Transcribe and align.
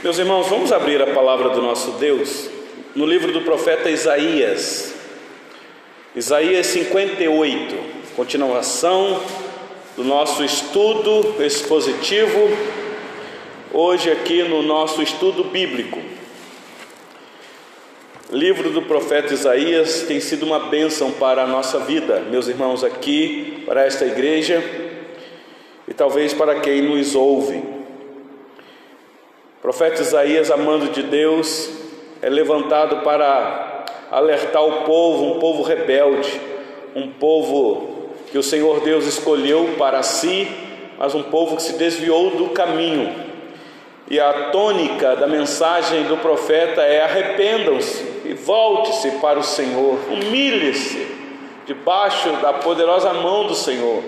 Meus 0.00 0.16
irmãos, 0.16 0.46
vamos 0.46 0.70
abrir 0.70 1.02
a 1.02 1.08
palavra 1.08 1.48
do 1.48 1.60
nosso 1.60 1.90
Deus 1.98 2.48
no 2.94 3.04
livro 3.04 3.32
do 3.32 3.40
profeta 3.40 3.90
Isaías, 3.90 4.94
Isaías 6.14 6.68
58, 6.68 7.74
continuação 8.14 9.20
do 9.96 10.04
nosso 10.04 10.44
estudo 10.44 11.42
expositivo, 11.42 12.48
hoje 13.72 14.08
aqui 14.08 14.44
no 14.44 14.62
nosso 14.62 15.02
estudo 15.02 15.42
bíblico. 15.42 15.98
Livro 18.30 18.70
do 18.70 18.82
profeta 18.82 19.34
Isaías 19.34 20.02
tem 20.02 20.20
sido 20.20 20.46
uma 20.46 20.60
bênção 20.60 21.10
para 21.10 21.42
a 21.42 21.46
nossa 21.46 21.80
vida, 21.80 22.20
meus 22.30 22.46
irmãos, 22.46 22.84
aqui, 22.84 23.64
para 23.66 23.84
esta 23.84 24.06
igreja 24.06 24.62
e 25.88 25.92
talvez 25.92 26.32
para 26.32 26.60
quem 26.60 26.82
nos 26.82 27.16
ouve. 27.16 27.77
Profeta 29.68 30.00
Isaías, 30.00 30.50
amando 30.50 30.88
de 30.88 31.02
Deus, 31.02 31.68
é 32.22 32.30
levantado 32.30 33.02
para 33.02 33.84
alertar 34.10 34.64
o 34.64 34.84
povo, 34.84 35.26
um 35.26 35.38
povo 35.38 35.62
rebelde, 35.62 36.40
um 36.96 37.08
povo 37.08 38.08
que 38.30 38.38
o 38.38 38.42
Senhor 38.42 38.80
Deus 38.80 39.04
escolheu 39.04 39.74
para 39.76 40.02
si, 40.02 40.48
mas 40.98 41.14
um 41.14 41.22
povo 41.22 41.56
que 41.56 41.62
se 41.62 41.74
desviou 41.74 42.30
do 42.30 42.48
caminho. 42.48 43.14
E 44.08 44.18
a 44.18 44.48
tônica 44.52 45.14
da 45.16 45.26
mensagem 45.26 46.04
do 46.04 46.16
profeta 46.16 46.80
é: 46.80 47.02
arrependam-se 47.02 48.02
e 48.24 48.32
volte-se 48.32 49.10
para 49.20 49.38
o 49.38 49.44
Senhor, 49.44 49.98
humilhe-se 50.10 51.06
debaixo 51.66 52.32
da 52.40 52.54
poderosa 52.54 53.12
mão 53.12 53.46
do 53.46 53.54
Senhor. 53.54 54.02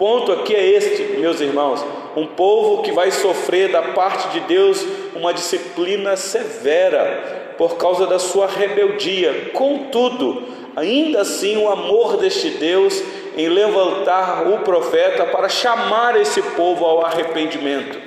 Ponto 0.00 0.32
aqui 0.32 0.54
é 0.54 0.66
este, 0.66 1.02
meus 1.18 1.42
irmãos: 1.42 1.84
um 2.16 2.26
povo 2.26 2.82
que 2.82 2.90
vai 2.90 3.10
sofrer 3.10 3.70
da 3.70 3.82
parte 3.82 4.28
de 4.28 4.40
Deus 4.46 4.82
uma 5.14 5.34
disciplina 5.34 6.16
severa 6.16 7.52
por 7.58 7.76
causa 7.76 8.06
da 8.06 8.18
sua 8.18 8.46
rebeldia. 8.46 9.50
Contudo, 9.52 10.44
ainda 10.74 11.20
assim, 11.20 11.58
o 11.58 11.68
amor 11.68 12.16
deste 12.16 12.48
Deus 12.48 12.98
em 13.36 13.46
levantar 13.50 14.48
o 14.48 14.60
profeta 14.60 15.26
para 15.26 15.50
chamar 15.50 16.18
esse 16.18 16.40
povo 16.40 16.82
ao 16.82 17.04
arrependimento. 17.04 17.98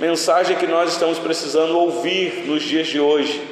Mensagem 0.00 0.56
que 0.56 0.66
nós 0.66 0.92
estamos 0.92 1.18
precisando 1.18 1.78
ouvir 1.78 2.46
nos 2.46 2.62
dias 2.62 2.86
de 2.86 2.98
hoje. 2.98 3.42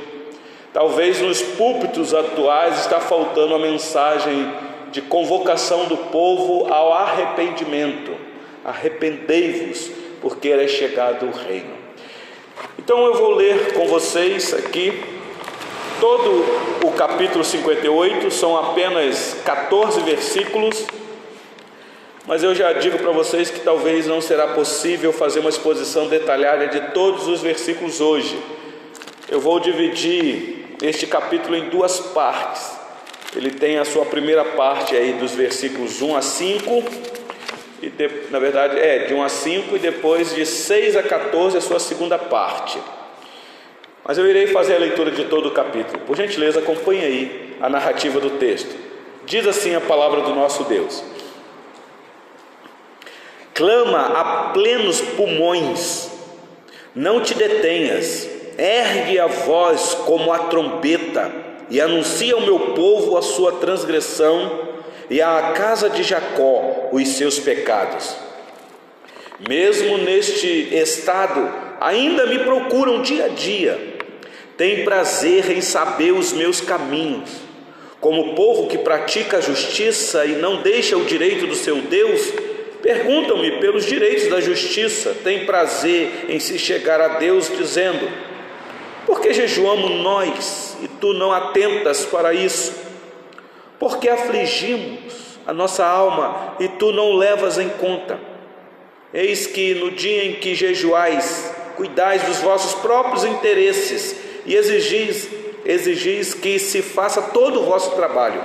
Talvez 0.73 1.21
nos 1.21 1.43
púlpitos 1.43 2.15
atuais 2.15 2.81
está 2.81 3.01
faltando 3.01 3.55
a 3.55 3.59
mensagem 3.59 4.51
de 4.93 5.03
convocação 5.03 5.87
do 5.87 5.97
povo 5.97 6.73
ao 6.73 6.93
arrependimento 6.93 8.13
arrependei-vos, 8.65 9.91
porque 10.21 10.49
é 10.49 10.69
chegado 10.69 11.27
o 11.27 11.33
reino. 11.33 11.75
Então 12.79 13.05
eu 13.07 13.15
vou 13.15 13.35
ler 13.35 13.75
com 13.75 13.87
vocês 13.87 14.55
aqui 14.55 15.03
todo 16.01 16.45
o 16.85 16.93
capítulo 16.93 17.45
58, 17.45 18.31
são 18.31 18.57
apenas 18.57 19.37
14 19.45 20.01
versículos, 20.01 20.85
mas 22.27 22.43
eu 22.43 22.55
já 22.55 22.73
digo 22.73 22.99
para 22.99 23.11
vocês 23.11 23.51
que 23.51 23.61
talvez 23.61 24.07
não 24.07 24.21
será 24.21 24.49
possível 24.49 25.13
fazer 25.13 25.41
uma 25.41 25.51
exposição 25.51 26.07
detalhada 26.07 26.69
de 26.69 26.93
todos 26.93 27.27
os 27.27 27.41
versículos 27.41 28.01
hoje. 28.01 28.39
Eu 29.29 29.41
vou 29.41 29.59
dividir 29.59 30.77
este 30.81 31.07
capítulo 31.07 31.57
em 31.57 31.69
duas 31.69 31.99
partes. 31.99 32.82
Ele 33.35 33.51
tem 33.51 33.79
a 33.79 33.85
sua 33.85 34.05
primeira 34.05 34.45
parte 34.45 34.95
aí 34.95 35.15
dos 35.15 35.33
versículos 35.33 36.03
1 36.03 36.17
a 36.17 36.23
5 36.23 36.85
e 37.81 37.89
de, 37.89 38.11
na 38.31 38.39
verdade 38.39 38.79
é 38.79 39.07
de 39.07 39.15
1 39.15 39.23
a 39.23 39.29
5 39.29 39.77
e 39.77 39.79
depois 39.79 40.35
de 40.35 40.45
6 40.45 40.97
a 40.97 41.03
14 41.03 41.57
a 41.57 41.61
sua 41.61 41.81
segunda 41.81 42.19
parte. 42.19 42.79
Mas 44.05 44.19
eu 44.19 44.27
irei 44.27 44.49
fazer 44.49 44.77
a 44.77 44.79
leitura 44.79 45.11
de 45.11 45.25
todo 45.25 45.49
o 45.49 45.53
capítulo. 45.53 46.01
Por 46.01 46.17
gentileza, 46.17 46.59
acompanhe 46.59 47.05
aí 47.05 47.57
a 47.61 47.69
narrativa 47.71 48.21
do 48.21 48.31
texto. 48.31 48.75
Diz 49.25 49.47
assim 49.47 49.75
a 49.75 49.81
palavra 49.81 50.23
do 50.23 50.35
nosso 50.35 50.65
Deus: 50.65 51.03
Clama 53.55 54.01
a 54.01 54.25
plenos 54.53 55.01
pulmões, 55.01 56.11
não 56.95 57.23
te 57.23 57.35
detenhas, 57.35 58.29
ergue 58.59 59.19
a 59.19 59.27
voz 59.27 59.95
como 60.05 60.33
a 60.33 60.39
trombeta 60.41 61.52
e 61.73 61.81
anuncia 61.81 62.35
ao 62.35 62.43
meu 62.43 62.59
povo 62.75 63.17
a 63.17 63.23
sua 63.23 63.53
transgressão 63.53 64.69
e 65.09 65.23
à 65.23 65.55
casa 65.57 65.89
de 65.89 66.03
Jacó 66.03 66.91
os 66.93 67.09
seus 67.09 67.39
pecados. 67.39 68.15
Mesmo 69.49 69.97
neste 69.97 70.69
estado, 70.77 71.51
ainda 71.81 72.27
me 72.27 72.41
procuram 72.41 73.01
dia 73.01 73.25
a 73.25 73.29
dia, 73.29 73.81
têm 74.55 74.85
prazer 74.85 75.51
em 75.51 75.63
saber 75.63 76.13
os 76.13 76.35
meus 76.35 76.61
caminhos. 76.61 77.31
Como 78.01 78.35
povo 78.35 78.69
que 78.69 78.77
pratica 78.77 79.39
a 79.39 79.41
justiça 79.41 80.27
e 80.27 80.33
não 80.33 80.61
deixa 80.61 80.99
o 80.99 81.07
direito 81.07 81.47
do 81.47 81.55
seu 81.55 81.77
Deus, 81.81 82.35
perguntam-me 82.83 83.53
pelos 83.61 83.87
direitos 83.87 84.29
da 84.29 84.43
justiça, 84.43 85.17
têm 85.25 85.47
prazer 85.47 86.27
em 86.29 86.39
se 86.39 86.59
chegar 86.59 87.01
a 87.01 87.09
Deus, 87.17 87.51
dizendo: 87.57 88.07
Por 89.07 89.21
que 89.21 89.33
jejuamos 89.33 89.91
nós 90.03 90.77
e 90.83 90.89
tu 90.89 91.13
não 91.13 91.33
atentas 91.33 92.05
para 92.05 92.33
isso? 92.33 92.83
porque 93.83 94.09
afligimos 94.09 95.41
a 95.45 95.53
nossa 95.53 95.85
alma 95.85 96.55
e 96.61 96.69
tu 96.69 96.93
não 96.93 97.17
levas 97.17 97.59
em 97.59 97.69
conta. 97.69 98.17
Eis 99.13 99.45
que 99.49 99.75
no 99.75 99.91
dia 99.91 100.25
em 100.25 100.35
que 100.35 100.55
jejuais, 100.55 101.53
cuidais 101.75 102.23
dos 102.23 102.37
vossos 102.37 102.75
próprios 102.75 103.25
interesses 103.25 104.15
e 104.47 104.55
exigis, 104.55 105.29
exigis 105.67 106.33
que 106.33 106.61
se 106.61 106.81
faça 106.81 107.23
todo 107.23 107.61
o 107.61 107.65
vosso 107.65 107.97
trabalho. 107.97 108.41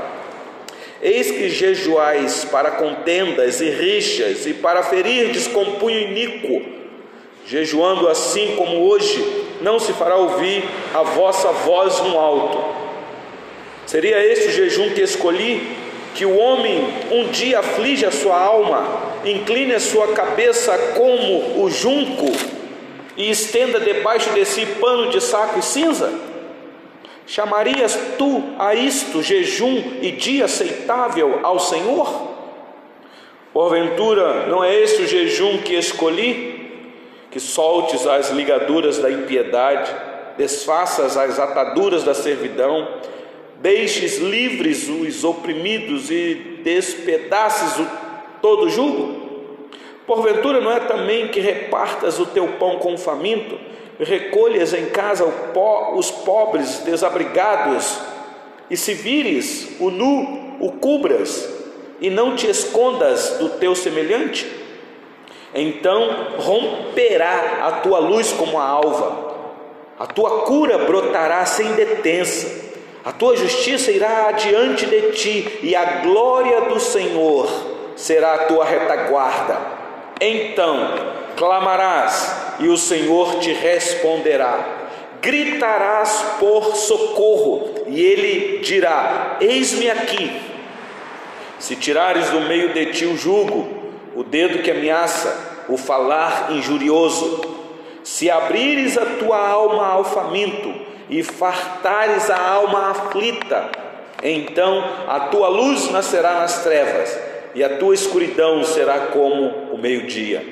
Eis 1.03 1.29
que 1.29 1.49
jejuais 1.49 2.43
para 2.45 2.71
contendas 2.71 3.61
e 3.61 3.69
rixas 3.69 4.47
e 4.47 4.55
para 4.55 4.81
ferirdes 4.81 5.45
com 5.45 5.73
punho 5.73 5.99
iníquo. 5.99 6.65
Jejuando 7.45 8.09
assim 8.09 8.55
como 8.55 8.89
hoje, 8.89 9.23
não 9.61 9.79
se 9.79 9.93
fará 9.93 10.15
ouvir 10.15 10.63
a 10.93 11.03
vossa 11.03 11.51
voz 11.51 11.99
no 12.01 12.17
alto 12.17 12.77
Seria 13.87 14.21
este 14.21 14.49
o 14.49 14.51
jejum 14.51 14.89
que 14.89 15.01
escolhi? 15.01 15.65
Que 16.13 16.25
o 16.25 16.37
homem 16.37 16.85
um 17.09 17.29
dia 17.29 17.59
aflige 17.59 18.05
a 18.05 18.11
sua 18.11 18.37
alma, 18.37 18.85
incline 19.23 19.73
a 19.73 19.79
sua 19.79 20.09
cabeça 20.09 20.77
como 20.97 21.63
o 21.63 21.69
junco 21.69 22.29
e 23.15 23.29
estenda 23.29 23.79
debaixo 23.79 24.29
de 24.31 24.43
si 24.43 24.65
pano 24.81 25.09
de 25.09 25.21
saco 25.21 25.59
e 25.59 25.61
cinza? 25.61 26.11
Chamarias 27.25 27.97
tu 28.17 28.43
a 28.59 28.75
isto 28.75 29.23
jejum 29.23 29.81
e 30.01 30.11
dia 30.11 30.45
aceitável 30.45 31.39
ao 31.43 31.57
Senhor? 31.57 32.35
Porventura, 33.53 34.47
não 34.47 34.65
é 34.65 34.75
este 34.75 35.03
o 35.03 35.07
jejum 35.07 35.59
que 35.59 35.75
escolhi? 35.75 36.56
Que 37.31 37.39
soltes 37.39 38.07
as 38.07 38.29
ligaduras 38.31 38.99
da 38.99 39.11
impiedade, 39.11 39.93
desfaças 40.37 41.17
as 41.17 41.39
ataduras 41.39 42.03
da 42.03 42.13
servidão, 42.13 42.87
deixes 43.59 44.17
livres 44.17 44.87
os 44.87 45.23
oprimidos 45.23 46.09
e 46.09 46.61
despedaces 46.63 47.77
o 47.79 47.87
todo 48.41 48.69
jugo? 48.69 49.27
Porventura 50.05 50.61
não 50.61 50.71
é 50.71 50.79
também 50.79 51.27
que 51.27 51.41
repartas 51.41 52.17
o 52.17 52.25
teu 52.25 52.47
pão 52.53 52.77
com 52.77 52.93
o 52.93 52.97
faminto, 52.97 53.59
recolhas 53.99 54.73
em 54.73 54.85
casa 54.85 55.25
os 55.95 56.09
pobres 56.09 56.79
desabrigados, 56.79 57.99
e 58.69 58.77
se 58.77 58.93
vires 58.93 59.75
o 59.79 59.89
nu, 59.89 60.57
o 60.61 60.71
cubras, 60.73 61.49
e 61.99 62.09
não 62.09 62.35
te 62.35 62.47
escondas 62.47 63.37
do 63.39 63.49
teu 63.49 63.75
semelhante? 63.75 64.45
Então 65.53 66.27
romperá 66.37 67.59
a 67.63 67.71
tua 67.83 67.99
luz 67.99 68.31
como 68.33 68.59
a 68.59 68.63
alva, 68.63 69.35
a 69.99 70.05
tua 70.05 70.41
cura 70.41 70.77
brotará 70.79 71.45
sem 71.45 71.73
detença 71.73 72.67
a 73.07 73.11
tua 73.13 73.37
justiça 73.37 73.89
irá 73.89 74.27
adiante 74.27 74.85
de 74.85 75.13
ti, 75.13 75.59
e 75.63 75.73
a 75.73 76.01
glória 76.01 76.63
do 76.63 76.77
Senhor 76.77 77.47
será 77.95 78.33
a 78.33 78.37
tua 78.39 78.65
retaguarda. 78.65 79.57
Então 80.19 80.93
clamarás, 81.37 82.57
e 82.59 82.67
o 82.67 82.75
Senhor 82.75 83.39
te 83.39 83.53
responderá. 83.53 84.59
Gritarás 85.21 86.35
por 86.37 86.75
socorro, 86.75 87.85
e 87.87 87.97
ele 87.97 88.57
dirá: 88.57 89.37
Eis-me 89.39 89.89
aqui. 89.89 90.41
Se 91.59 91.77
tirares 91.77 92.29
do 92.31 92.41
meio 92.41 92.73
de 92.73 92.87
ti 92.87 93.05
o 93.05 93.15
jugo, 93.15 93.76
o 94.17 94.23
dedo 94.23 94.63
que 94.63 94.71
ameaça, 94.71 95.63
o 95.69 95.77
falar 95.77 96.47
injurioso, 96.49 97.39
se 98.03 98.31
abrires 98.31 98.97
a 98.97 99.05
tua 99.05 99.37
alma 99.37 99.85
ao 99.85 100.03
faminto, 100.03 100.73
e 101.07 101.21
fartares 101.21 102.27
a 102.31 102.49
alma 102.49 102.89
aflita, 102.89 103.69
então 104.23 104.83
a 105.07 105.19
tua 105.19 105.49
luz 105.49 105.91
nascerá 105.91 106.39
nas 106.39 106.63
trevas, 106.63 107.15
e 107.53 107.63
a 107.63 107.77
tua 107.77 107.93
escuridão 107.93 108.63
será 108.63 109.01
como 109.11 109.49
o 109.71 109.77
meio-dia. 109.77 110.43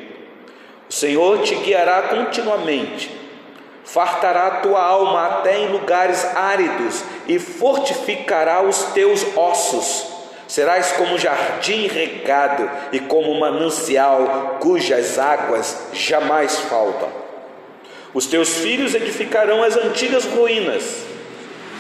O 0.88 0.94
Senhor 0.94 1.40
te 1.40 1.56
guiará 1.56 2.04
continuamente, 2.04 3.10
fartará 3.84 4.46
a 4.46 4.56
tua 4.58 4.80
alma 4.80 5.26
até 5.26 5.58
em 5.58 5.72
lugares 5.72 6.24
áridos 6.36 7.04
e 7.28 7.40
fortificará 7.40 8.62
os 8.62 8.84
teus 8.94 9.26
ossos. 9.36 10.15
Serás 10.48 10.92
como 10.92 11.16
um 11.16 11.18
jardim 11.18 11.88
regado 11.88 12.70
e 12.92 13.00
como 13.00 13.32
um 13.32 13.40
manancial 13.40 14.58
cujas 14.60 15.18
águas 15.18 15.88
jamais 15.94 16.60
faltam. 16.60 17.10
Os 18.14 18.28
teus 18.28 18.58
filhos 18.58 18.94
edificarão 18.94 19.64
as 19.64 19.76
antigas 19.76 20.24
ruínas. 20.26 21.04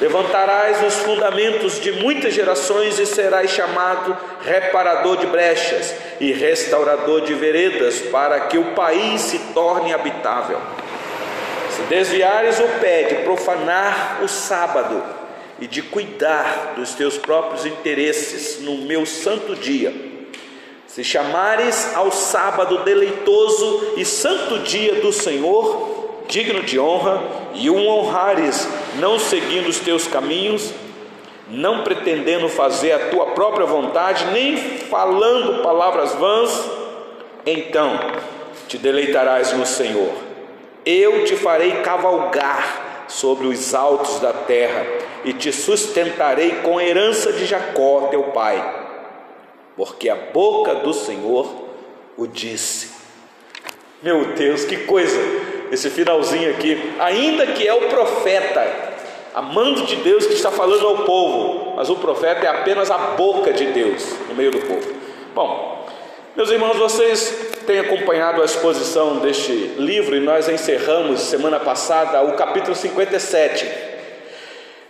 Levantarás 0.01 0.83
os 0.83 0.95
fundamentos 0.95 1.79
de 1.79 1.93
muitas 1.93 2.33
gerações 2.33 2.99
e 2.99 3.05
serás 3.05 3.51
chamado 3.51 4.17
reparador 4.43 5.15
de 5.15 5.27
brechas 5.27 5.95
e 6.19 6.33
restaurador 6.33 7.21
de 7.21 7.33
veredas, 7.33 8.01
para 8.11 8.41
que 8.41 8.57
o 8.57 8.73
país 8.73 9.21
se 9.21 9.39
torne 9.53 9.93
habitável. 9.93 10.59
Se 11.69 11.83
desviares 11.83 12.59
o 12.59 12.67
pé 12.81 13.03
de 13.03 13.15
profanar 13.23 14.19
o 14.21 14.27
sábado 14.27 15.01
e 15.59 15.67
de 15.67 15.81
cuidar 15.81 16.73
dos 16.75 16.93
teus 16.93 17.17
próprios 17.17 17.65
interesses 17.65 18.61
no 18.61 18.79
meu 18.79 19.05
santo 19.05 19.55
dia, 19.55 19.93
se 20.87 21.03
chamares 21.03 21.95
ao 21.95 22.11
sábado 22.11 22.83
deleitoso 22.83 23.93
e 23.97 24.05
santo 24.05 24.59
dia 24.59 24.95
do 25.01 25.11
Senhor, 25.11 26.23
digno 26.27 26.63
de 26.63 26.79
honra, 26.79 27.21
e 27.53 27.69
o 27.69 27.85
honrares, 27.85 28.67
não 28.99 29.19
seguindo 29.19 29.67
os 29.67 29.79
teus 29.79 30.07
caminhos, 30.07 30.71
não 31.49 31.83
pretendendo 31.83 32.49
fazer 32.49 32.93
a 32.93 33.09
tua 33.09 33.27
própria 33.27 33.65
vontade, 33.65 34.25
nem 34.31 34.57
falando 34.57 35.61
palavras 35.61 36.13
vãs, 36.13 36.69
então 37.45 37.99
te 38.67 38.77
deleitarás 38.77 39.53
no 39.53 39.65
Senhor. 39.65 40.13
Eu 40.85 41.25
te 41.25 41.35
farei 41.35 41.81
cavalgar 41.81 42.84
sobre 43.07 43.47
os 43.47 43.73
altos 43.73 44.19
da 44.19 44.33
terra 44.33 44.85
e 45.23 45.33
te 45.33 45.51
sustentarei 45.51 46.61
com 46.63 46.79
herança 46.79 47.33
de 47.33 47.45
Jacó, 47.45 48.07
teu 48.11 48.23
pai, 48.25 48.63
porque 49.75 50.09
a 50.09 50.15
boca 50.15 50.75
do 50.75 50.93
Senhor 50.93 51.47
o 52.17 52.27
disse. 52.27 52.93
Meu 54.01 54.33
Deus, 54.33 54.65
que 54.65 54.77
coisa! 54.85 55.19
Esse 55.71 55.89
finalzinho 55.89 56.51
aqui, 56.51 56.93
ainda 56.99 57.47
que 57.47 57.67
é 57.67 57.73
o 57.73 57.89
profeta, 57.89 58.63
amando 59.33 59.81
de 59.83 59.95
Deus 59.97 60.25
que 60.25 60.33
está 60.33 60.51
falando 60.51 60.87
ao 60.87 60.97
povo, 60.99 61.73
mas 61.75 61.89
o 61.89 61.95
profeta 61.95 62.45
é 62.45 62.49
apenas 62.49 62.91
a 62.91 62.97
boca 62.97 63.51
de 63.51 63.65
Deus 63.65 64.15
no 64.29 64.35
meio 64.35 64.51
do 64.51 64.59
povo. 64.59 64.93
Bom, 65.33 65.87
meus 66.35 66.49
irmãos, 66.51 66.77
vocês 66.77 67.44
têm 67.65 67.79
acompanhado 67.79 68.41
a 68.41 68.45
exposição 68.45 69.17
deste 69.17 69.51
livro 69.77 70.15
e 70.15 70.19
nós 70.19 70.47
encerramos 70.47 71.21
semana 71.21 71.59
passada 71.59 72.21
o 72.23 72.33
capítulo 72.33 72.75
57. 72.75 73.65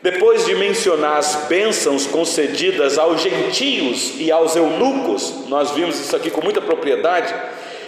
Depois 0.01 0.45
de 0.45 0.53
mencionar 0.53 1.17
as 1.17 1.47
bênçãos 1.47 2.05
concedidas 2.05 2.99
aos 2.99 3.21
gentios 3.21 4.13
e 4.19 4.31
aos 4.31 4.55
eunucos, 4.55 5.47
nós 5.47 5.71
vimos 5.71 5.99
isso 5.99 6.15
aqui 6.15 6.29
com 6.29 6.41
muita 6.41 6.61
propriedade, 6.61 7.33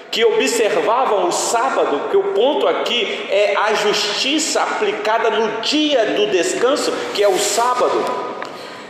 que 0.10 0.26
observavam 0.26 1.28
o 1.28 1.32
sábado, 1.32 2.10
que 2.10 2.18
o 2.18 2.34
ponto 2.34 2.68
aqui 2.68 3.28
é 3.30 3.56
a 3.56 3.74
justiça 3.76 4.64
aplicada 4.64 5.30
no 5.30 5.62
dia 5.62 6.06
do 6.16 6.28
descanso, 6.32 6.92
que 7.14 7.22
é 7.22 7.28
o 7.28 7.38
sábado. 7.38 8.04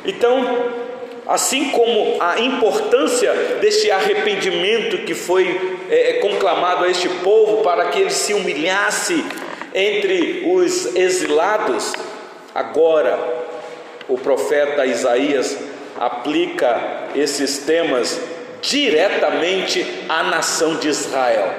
Então, 0.06 0.87
Assim 1.28 1.72
como 1.72 2.22
a 2.22 2.40
importância 2.40 3.34
deste 3.60 3.92
arrependimento 3.92 5.00
que 5.00 5.14
foi 5.14 5.78
é, 5.90 6.12
é, 6.12 6.14
conclamado 6.20 6.86
a 6.86 6.90
este 6.90 7.10
povo 7.10 7.64
para 7.64 7.88
que 7.88 8.00
ele 8.00 8.12
se 8.12 8.34
humilhasse 8.34 9.26
entre 9.74 10.44
os 10.48 10.96
exilados, 10.96 11.94
agora 12.56 13.20
o 14.08 14.18
profeta 14.18 14.86
Isaías 14.86 15.58
aplica 16.00 17.10
esses 17.14 17.58
temas 17.60 18.20
diretamente 18.62 19.86
à 20.08 20.24
nação 20.24 20.76
de 20.76 20.88
Israel. 20.88 21.54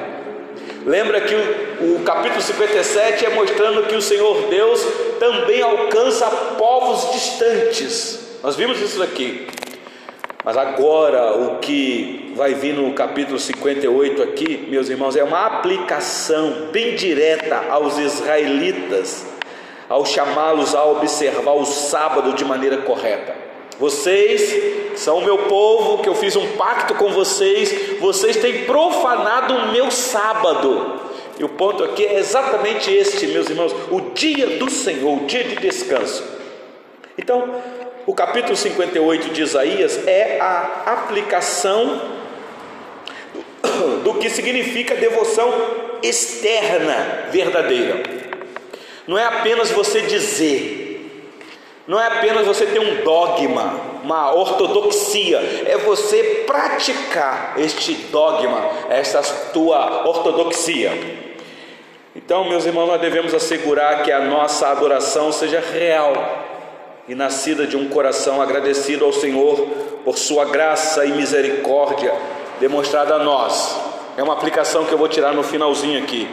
Lembra 0.87 1.21
que 1.21 1.35
o, 1.35 1.97
o, 1.97 2.03
capítulo 2.05 2.41
57 2.41 3.27
é 3.27 3.31
mostrando 3.31 3.87
que 3.87 3.95
o 3.95 4.01
Senhor 4.01 4.49
Deus 4.49 4.83
também 5.21 5.61
alcança 5.61 6.27
povos 6.57 7.13
distantes. 7.13 8.28
Nós 8.43 8.55
vimos 8.55 8.81
isso 8.81 9.03
aqui. 9.03 9.47
Mas 10.45 10.57
agora 10.57 11.37
o 11.37 11.59
que 11.59 12.33
vai 12.37 12.55
vir 12.55 12.73
no 12.73 12.93
capítulo 12.93 13.39
58 13.39 14.23
aqui, 14.23 14.67
meus 14.69 14.89
irmãos, 14.89 15.17
é 15.17 15.25
uma 15.25 15.45
aplicação 15.47 16.69
bem 16.71 16.95
direta 16.95 17.65
aos 17.69 17.99
israelitas, 17.99 19.27
ao 19.89 20.07
chamá-los 20.07 20.75
a 20.75 20.85
observar 20.85 21.55
o 21.55 21.65
sábado 21.65 22.33
de 22.35 22.45
maneira 22.45 22.79
correta. 22.79 23.35
Vocês 23.79 24.99
são 24.99 25.19
o 25.19 25.25
meu 25.25 25.39
povo, 25.39 26.03
que 26.03 26.09
eu 26.09 26.15
fiz 26.15 26.37
um 26.37 26.47
pacto 26.57 26.95
com 26.95 27.11
vocês, 27.11 27.99
vocês 27.99 28.37
têm 28.37 28.65
profanado 28.65 29.55
o 29.55 29.73
meu 29.73 29.91
sábado. 29.91 31.01
E 31.39 31.45
o 31.45 31.49
ponto 31.49 31.83
aqui 31.83 32.07
é 32.07 32.19
exatamente 32.19 32.93
este, 32.93 33.27
meus 33.27 33.51
irmãos, 33.51 33.75
o 33.91 34.13
dia 34.15 34.59
do 34.59 34.71
Senhor, 34.71 35.23
o 35.23 35.27
dia 35.27 35.45
de 35.45 35.57
descanso. 35.57 36.25
Então, 37.17 37.55
o 38.09 38.15
capítulo 38.15 38.57
58 38.57 39.35
de 39.35 39.43
Isaías 39.43 40.09
é 40.09 40.41
a 40.41 40.85
aplicação 40.87 42.01
do 44.03 44.15
que 44.15 44.31
significa 44.31 44.95
devoção 44.95 45.53
externa 46.03 47.27
verdadeira. 47.31 48.03
Não 49.07 49.19
é 49.19 49.25
apenas 49.27 49.71
você 49.71 50.01
dizer, 50.01 51.23
não 51.87 52.01
é 52.01 52.07
apenas 52.07 52.47
você 52.47 52.65
ter 52.65 52.79
um 52.79 53.05
dogma, 53.05 53.79
uma 54.03 54.33
ortodoxia, 54.33 55.41
é 55.67 55.77
você 55.77 56.45
praticar 56.47 57.57
este 57.59 57.93
dogma, 58.11 58.71
esta 58.89 59.21
tua 59.53 60.09
ortodoxia. 60.09 60.93
Então, 62.17 62.49
meus 62.49 62.65
irmãos, 62.65 62.87
nós 62.87 63.03
devemos 63.03 63.35
assegurar 63.35 64.03
que 64.03 64.11
a 64.11 64.21
nossa 64.21 64.69
adoração 64.69 65.31
seja 65.31 65.61
real, 65.61 66.48
e 67.09 67.15
nascida 67.15 67.67
de 67.67 67.77
um 67.77 67.89
coração 67.89 68.41
agradecido 68.43 69.05
ao 69.05 69.13
Senhor 69.13 69.67
por 70.05 70.19
Sua 70.19 70.45
graça 70.45 71.05
e 71.07 71.13
misericórdia 71.13 72.13
demonstrada 72.61 73.15
a 73.15 73.19
nós. 73.25 73.81
É 74.17 74.23
uma 74.23 74.35
aplicação 74.35 74.85
que 74.85 74.93
eu 74.93 74.99
vou 74.99 75.09
tirar 75.09 75.33
no 75.33 75.43
finalzinho 75.43 76.03
aqui. 76.03 76.29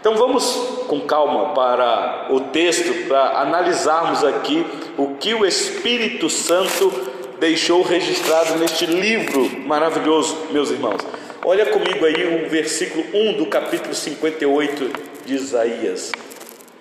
Então 0.00 0.16
vamos 0.16 0.44
com 0.86 1.00
calma 1.00 1.54
para 1.54 2.26
o 2.30 2.40
texto, 2.40 3.08
para 3.08 3.40
analisarmos 3.40 4.22
aqui 4.22 4.64
o 4.96 5.14
que 5.14 5.34
o 5.34 5.46
Espírito 5.46 6.28
Santo 6.28 6.92
deixou 7.38 7.82
registrado 7.82 8.58
neste 8.58 8.86
livro 8.86 9.50
maravilhoso, 9.60 10.36
meus 10.50 10.70
irmãos. 10.70 11.00
Olha 11.44 11.66
comigo 11.66 12.04
aí 12.04 12.44
o 12.44 12.48
versículo 12.48 13.04
1 13.12 13.38
do 13.38 13.46
capítulo 13.46 13.94
58 13.94 14.90
de 15.26 15.34
Isaías. 15.34 16.12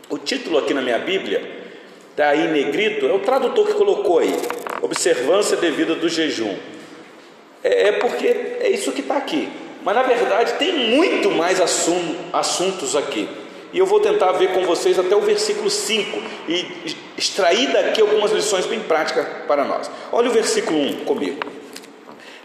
O 0.09 0.17
título 0.17 0.57
aqui 0.57 0.73
na 0.73 0.81
minha 0.81 0.99
Bíblia 0.99 1.62
está 2.13 2.29
aí 2.29 2.47
negrito, 2.47 3.07
é 3.07 3.13
o 3.13 3.19
tradutor 3.19 3.67
que 3.67 3.73
colocou 3.73 4.19
aí, 4.19 4.35
observância 4.81 5.57
devida 5.57 5.95
do 5.95 6.07
jejum. 6.07 6.55
É, 7.63 7.87
é 7.87 7.91
porque 7.93 8.27
é 8.27 8.69
isso 8.69 8.91
que 8.91 9.01
está 9.01 9.17
aqui. 9.17 9.49
Mas 9.83 9.95
na 9.95 10.03
verdade 10.03 10.53
tem 10.53 10.73
muito 10.95 11.29
mais 11.31 11.59
assuntos 11.59 12.95
aqui. 12.95 13.27
E 13.73 13.79
eu 13.79 13.85
vou 13.85 13.99
tentar 13.99 14.31
ver 14.33 14.53
com 14.53 14.63
vocês 14.63 14.99
até 14.99 15.15
o 15.15 15.21
versículo 15.21 15.69
5 15.69 16.21
e 16.47 16.95
extrair 17.17 17.73
daqui 17.73 17.99
algumas 17.99 18.31
lições 18.31 18.65
bem 18.67 18.79
práticas 18.79 19.25
para 19.47 19.65
nós. 19.65 19.89
Olha 20.11 20.29
o 20.29 20.31
versículo 20.31 20.79
1 20.79 21.05
comigo. 21.05 21.39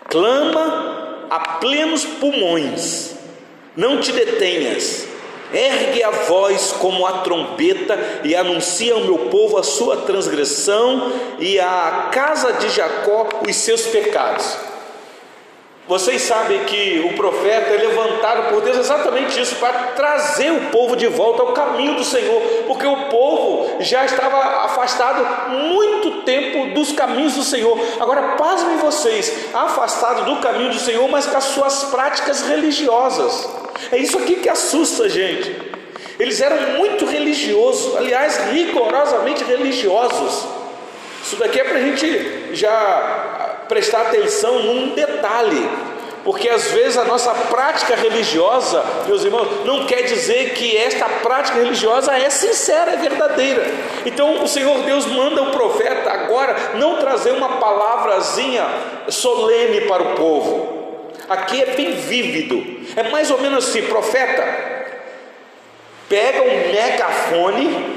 Clama 0.08 1.26
a 1.28 1.58
plenos 1.58 2.04
pulmões, 2.06 3.14
não 3.76 4.00
te 4.00 4.10
detenhas, 4.10 5.06
Ergue 5.52 6.02
a 6.02 6.10
voz 6.10 6.72
como 6.78 7.06
a 7.06 7.18
trombeta 7.18 7.98
e 8.24 8.34
anuncia 8.34 8.94
ao 8.94 9.00
meu 9.00 9.18
povo 9.30 9.56
a 9.56 9.62
sua 9.62 9.98
transgressão 9.98 11.12
e 11.38 11.58
à 11.58 12.10
casa 12.12 12.52
de 12.54 12.68
Jacó 12.68 13.28
os 13.48 13.56
seus 13.56 13.82
pecados. 13.86 14.58
Vocês 15.88 16.20
sabem 16.20 16.66
que 16.66 17.10
o 17.10 17.16
profeta 17.16 17.72
é 17.72 17.78
levantado 17.78 18.50
por 18.50 18.60
Deus 18.60 18.76
exatamente 18.76 19.40
isso, 19.40 19.56
para 19.56 19.72
trazer 19.96 20.52
o 20.52 20.66
povo 20.66 20.94
de 20.94 21.06
volta 21.06 21.40
ao 21.40 21.54
caminho 21.54 21.94
do 21.94 22.04
Senhor, 22.04 22.42
porque 22.66 22.86
o 22.86 23.06
povo 23.06 23.82
já 23.82 24.04
estava 24.04 24.36
afastado 24.66 25.50
muito 25.50 26.22
tempo 26.24 26.74
dos 26.74 26.92
caminhos 26.92 27.36
do 27.36 27.42
Senhor. 27.42 27.78
Agora, 27.98 28.36
pasmem 28.36 28.76
vocês, 28.76 29.32
afastado 29.54 30.26
do 30.26 30.42
caminho 30.42 30.68
do 30.72 30.78
Senhor, 30.78 31.08
mas 31.08 31.24
com 31.24 31.38
as 31.38 31.44
suas 31.44 31.84
práticas 31.84 32.42
religiosas. 32.42 33.48
É 33.90 33.96
isso 33.96 34.18
aqui 34.18 34.36
que 34.36 34.48
assusta 34.50 35.04
a 35.04 35.08
gente. 35.08 35.56
Eles 36.20 36.38
eram 36.42 36.76
muito 36.76 37.06
religiosos, 37.06 37.96
aliás, 37.96 38.36
rigorosamente 38.52 39.42
religiosos. 39.42 40.46
Isso 41.22 41.36
daqui 41.36 41.60
é 41.60 41.64
para 41.64 41.78
a 41.78 41.80
gente 41.80 42.54
já 42.54 43.37
prestar 43.68 44.02
atenção 44.02 44.62
num 44.62 44.94
detalhe, 44.94 45.68
porque 46.24 46.48
às 46.48 46.70
vezes 46.72 46.96
a 46.96 47.04
nossa 47.04 47.32
prática 47.32 47.94
religiosa, 47.94 48.84
meus 49.06 49.24
irmãos, 49.24 49.64
não 49.64 49.86
quer 49.86 50.02
dizer 50.02 50.54
que 50.54 50.76
esta 50.76 51.08
prática 51.08 51.58
religiosa 51.58 52.16
é 52.16 52.28
sincera, 52.28 52.92
é 52.92 52.96
verdadeira. 52.96 53.64
Então 54.04 54.42
o 54.42 54.48
Senhor 54.48 54.78
Deus 54.82 55.06
manda 55.06 55.42
o 55.42 55.50
profeta 55.52 56.10
agora 56.10 56.54
não 56.74 56.96
trazer 56.96 57.32
uma 57.32 57.58
palavrazinha 57.58 58.66
solene 59.08 59.82
para 59.82 60.02
o 60.02 60.14
povo. 60.16 60.78
Aqui 61.28 61.62
é 61.62 61.66
bem 61.74 61.92
vívido, 61.92 62.80
é 62.96 63.04
mais 63.10 63.30
ou 63.30 63.38
menos 63.38 63.68
assim: 63.68 63.82
profeta, 63.82 64.44
pega 66.08 66.42
um 66.42 66.72
megafone 66.72 67.96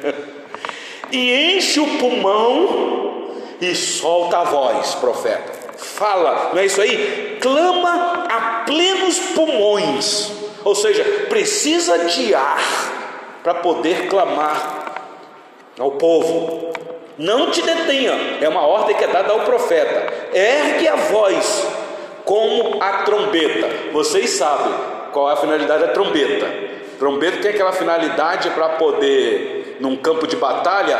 e 1.12 1.56
enche 1.56 1.80
o 1.80 1.98
pulmão 1.98 3.09
e 3.60 3.74
solta 3.74 4.38
a 4.38 4.44
voz, 4.44 4.94
profeta. 4.94 5.60
Fala, 5.76 6.50
não 6.52 6.60
é 6.60 6.66
isso 6.66 6.80
aí? 6.80 7.38
Clama 7.40 8.26
a 8.28 8.64
plenos 8.64 9.18
pulmões, 9.34 10.32
ou 10.64 10.74
seja, 10.74 11.04
precisa 11.28 12.06
de 12.06 12.34
ar 12.34 12.62
para 13.42 13.54
poder 13.54 14.08
clamar 14.08 14.94
ao 15.78 15.92
povo. 15.92 16.70
Não 17.16 17.50
te 17.50 17.60
detenha, 17.62 18.38
é 18.40 18.48
uma 18.48 18.66
ordem 18.66 18.96
que 18.96 19.04
é 19.04 19.08
dada 19.08 19.32
ao 19.32 19.40
profeta. 19.40 20.12
Ergue 20.32 20.88
a 20.88 20.96
voz 20.96 21.66
como 22.24 22.82
a 22.82 23.02
trombeta. 23.02 23.68
Vocês 23.92 24.30
sabem 24.30 24.72
qual 25.12 25.28
é 25.28 25.32
a 25.34 25.36
finalidade 25.36 25.84
da 25.84 25.92
trombeta. 25.92 26.46
Trombeta 26.98 27.38
tem 27.38 27.50
aquela 27.50 27.72
finalidade 27.72 28.50
para 28.50 28.70
poder, 28.70 29.78
num 29.80 29.96
campo 29.96 30.26
de 30.26 30.36
batalha, 30.36 30.98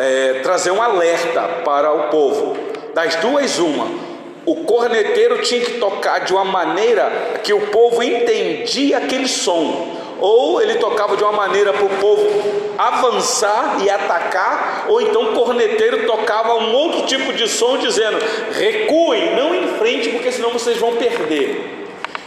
é, 0.00 0.40
trazer 0.42 0.70
um 0.70 0.82
alerta 0.82 1.42
para 1.64 1.92
o 1.92 2.08
povo. 2.08 2.56
Das 2.94 3.16
duas, 3.16 3.58
uma. 3.58 3.86
O 4.46 4.64
corneteiro 4.64 5.42
tinha 5.42 5.60
que 5.60 5.78
tocar 5.78 6.20
de 6.20 6.32
uma 6.32 6.44
maneira 6.44 7.40
que 7.44 7.52
o 7.52 7.66
povo 7.68 8.02
entendia 8.02 8.98
aquele 8.98 9.28
som 9.28 10.00
ou 10.20 10.60
ele 10.60 10.74
tocava 10.74 11.16
de 11.16 11.22
uma 11.22 11.32
maneira 11.32 11.72
para 11.72 11.84
o 11.84 11.88
povo 11.88 12.26
avançar 12.76 13.78
e 13.82 13.90
atacar, 13.90 14.86
ou 14.88 15.00
então 15.00 15.30
o 15.30 15.32
corneteiro 15.32 16.06
tocava 16.06 16.54
um 16.54 16.72
outro 16.74 17.06
tipo 17.06 17.32
de 17.32 17.48
som 17.48 17.78
dizendo: 17.78 18.18
recuem, 18.52 19.34
não 19.34 19.54
em 19.54 19.66
frente, 19.78 20.10
porque 20.10 20.30
senão 20.30 20.50
vocês 20.50 20.76
vão 20.76 20.96
perder. 20.96 21.79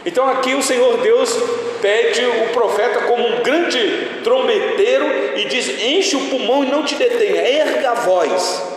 Então 0.06 0.28
aqui 0.28 0.54
o 0.54 0.62
Senhor 0.62 0.98
Deus 0.98 1.34
pede 1.82 2.26
o 2.26 2.50
profeta 2.54 3.02
como 3.02 3.26
um 3.26 3.42
grande 3.42 4.22
trombeteiro 4.24 5.38
e 5.38 5.46
diz: 5.46 5.82
enche 5.82 6.16
o 6.16 6.30
pulmão 6.30 6.64
e 6.64 6.68
não 6.68 6.84
te 6.84 6.96
detenha, 6.96 7.42
erga 7.42 7.92
a 7.92 7.96
voz 7.96 8.74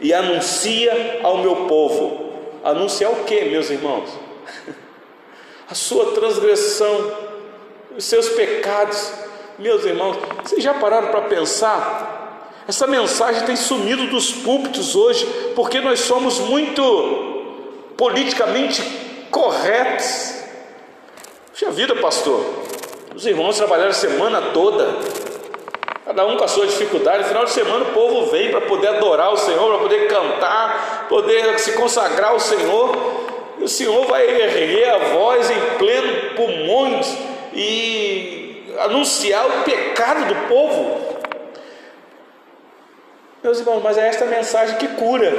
e 0.00 0.12
anuncia 0.12 1.20
ao 1.22 1.38
meu 1.38 1.66
povo. 1.66 2.32
Anunciar 2.62 3.12
o 3.12 3.24
que, 3.24 3.44
meus 3.44 3.70
irmãos? 3.70 4.08
A 5.68 5.74
sua 5.74 6.12
transgressão, 6.12 7.10
os 7.96 8.04
seus 8.04 8.28
pecados. 8.28 9.12
Meus 9.58 9.84
irmãos, 9.84 10.18
vocês 10.42 10.62
já 10.62 10.74
pararam 10.74 11.08
para 11.08 11.22
pensar? 11.22 12.52
Essa 12.68 12.86
mensagem 12.86 13.44
tem 13.44 13.56
sumido 13.56 14.06
dos 14.08 14.30
púlpitos 14.32 14.94
hoje, 14.94 15.26
porque 15.54 15.80
nós 15.80 16.00
somos 16.00 16.38
muito 16.38 16.82
politicamente 17.96 18.82
corretos. 19.30 20.43
Puxa 21.54 21.70
vida, 21.70 21.94
pastor. 21.94 22.44
Os 23.14 23.24
irmãos 23.24 23.56
trabalharam 23.56 23.90
a 23.90 23.94
semana 23.94 24.42
toda, 24.52 24.88
cada 26.04 26.26
um 26.26 26.36
com 26.36 26.42
a 26.42 26.48
sua 26.48 26.66
dificuldade. 26.66 27.18
No 27.18 27.28
final 27.28 27.44
de 27.44 27.52
semana 27.52 27.84
o 27.84 27.92
povo 27.92 28.26
vem 28.32 28.50
para 28.50 28.62
poder 28.62 28.88
adorar 28.88 29.32
o 29.32 29.36
Senhor, 29.36 29.68
para 29.68 29.78
poder 29.78 30.08
cantar, 30.08 31.06
poder 31.08 31.56
se 31.60 31.74
consagrar 31.74 32.32
ao 32.32 32.40
Senhor. 32.40 32.96
E 33.60 33.62
o 33.62 33.68
Senhor 33.68 34.04
vai 34.06 34.28
erguer 34.28 34.90
a 34.90 34.98
voz 35.14 35.48
em 35.48 35.60
pleno 35.78 36.34
pulmões 36.34 37.16
e 37.52 38.74
anunciar 38.80 39.46
o 39.46 39.62
pecado 39.62 40.26
do 40.26 40.48
povo. 40.48 41.00
Meus 43.44 43.60
irmãos, 43.60 43.80
mas 43.80 43.96
é 43.96 44.08
esta 44.08 44.24
mensagem 44.24 44.76
que 44.76 44.88
cura, 44.88 45.32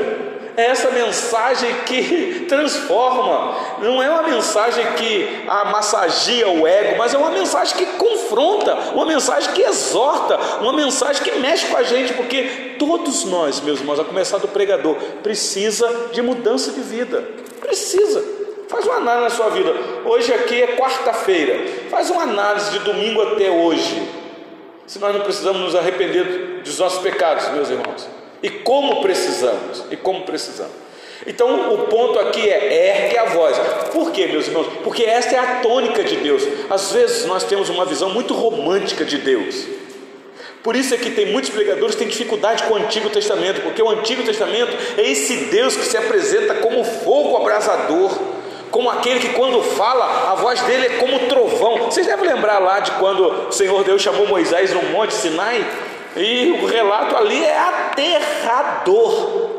é 0.57 0.67
essa 0.67 0.89
mensagem 0.91 1.73
que 1.85 2.45
transforma, 2.47 3.55
não 3.79 4.01
é 4.01 4.09
uma 4.09 4.23
mensagem 4.23 4.85
que 4.93 5.43
massageia 5.71 6.47
o 6.49 6.65
ego, 6.65 6.97
mas 6.97 7.13
é 7.13 7.17
uma 7.17 7.29
mensagem 7.29 7.75
que 7.77 7.85
confronta, 7.97 8.73
uma 8.93 9.05
mensagem 9.05 9.51
que 9.53 9.61
exorta, 9.61 10.37
uma 10.61 10.73
mensagem 10.73 11.21
que 11.23 11.31
mexe 11.39 11.67
com 11.67 11.77
a 11.77 11.83
gente, 11.83 12.13
porque 12.13 12.75
todos 12.79 13.25
nós, 13.25 13.59
meus 13.59 13.79
irmãos, 13.79 13.99
a 13.99 14.03
começar 14.03 14.37
do 14.37 14.47
pregador, 14.47 14.95
precisa 15.21 16.09
de 16.11 16.21
mudança 16.21 16.71
de 16.71 16.81
vida, 16.81 17.23
precisa. 17.59 18.23
Faz 18.67 18.83
uma 18.85 18.95
análise 18.95 19.23
na 19.23 19.29
sua 19.29 19.49
vida. 19.49 19.73
Hoje 20.05 20.33
aqui 20.33 20.61
é 20.61 20.75
quarta-feira. 20.75 21.87
Faz 21.89 22.09
uma 22.09 22.23
análise 22.23 22.71
de 22.71 22.79
domingo 22.79 23.21
até 23.21 23.49
hoje. 23.49 24.09
Se 24.87 24.97
nós 24.97 25.13
não 25.13 25.21
precisamos 25.21 25.61
nos 25.61 25.75
arrepender 25.75 26.61
dos 26.63 26.79
nossos 26.79 26.99
pecados, 26.99 27.47
meus 27.49 27.69
irmãos. 27.69 28.24
E 28.45 28.49
como 28.51 29.01
precisamos? 29.01 29.83
E 29.89 29.97
como 29.97 30.21
precisamos? 30.21 30.75
Então 31.25 31.73
o 31.73 31.87
ponto 31.87 32.19
aqui 32.19 32.47
é 32.47 33.05
ergue 33.05 33.17
a 33.17 33.25
voz. 33.25 33.57
Por 33.91 34.11
quê, 34.11 34.27
meus 34.27 34.45
irmãos? 34.45 34.67
Porque 34.83 35.03
esta 35.03 35.33
é 35.33 35.39
a 35.39 35.55
tônica 35.61 36.03
de 36.03 36.17
Deus. 36.17 36.43
Às 36.69 36.91
vezes 36.91 37.25
nós 37.25 37.43
temos 37.43 37.69
uma 37.69 37.85
visão 37.85 38.11
muito 38.11 38.35
romântica 38.35 39.03
de 39.03 39.17
Deus. 39.17 39.65
Por 40.61 40.75
isso 40.75 40.93
é 40.93 40.97
que 40.97 41.09
tem 41.09 41.31
muitos 41.31 41.49
pregadores 41.49 41.95
que 41.95 42.03
têm 42.03 42.07
dificuldade 42.07 42.61
com 42.65 42.75
o 42.75 42.77
Antigo 42.77 43.09
Testamento, 43.09 43.61
porque 43.61 43.81
o 43.81 43.89
Antigo 43.89 44.21
Testamento 44.21 44.77
é 44.95 45.01
esse 45.01 45.45
Deus 45.45 45.75
que 45.75 45.85
se 45.85 45.97
apresenta 45.97 46.53
como 46.53 46.83
fogo 46.83 47.37
abrasador 47.37 48.11
como 48.75 48.89
aquele 48.89 49.21
que 49.21 49.29
quando 49.29 49.63
fala, 49.63 50.33
a 50.33 50.35
voz 50.35 50.59
dele 50.63 50.87
é 50.87 50.89
como 50.97 51.17
trovão. 51.29 51.85
Vocês 51.85 52.05
devem 52.05 52.27
lembrar 52.27 52.59
lá 52.59 52.81
de 52.81 52.91
quando 52.91 53.47
o 53.47 53.51
Senhor 53.53 53.81
Deus 53.85 54.01
chamou 54.01 54.27
Moisés 54.27 54.73
no 54.73 54.83
Monte 54.89 55.13
Sinai, 55.13 55.65
e 56.15 56.59
o 56.61 56.65
relato 56.65 57.15
ali 57.15 57.43
é 57.43 57.57
aterrador. 57.57 59.51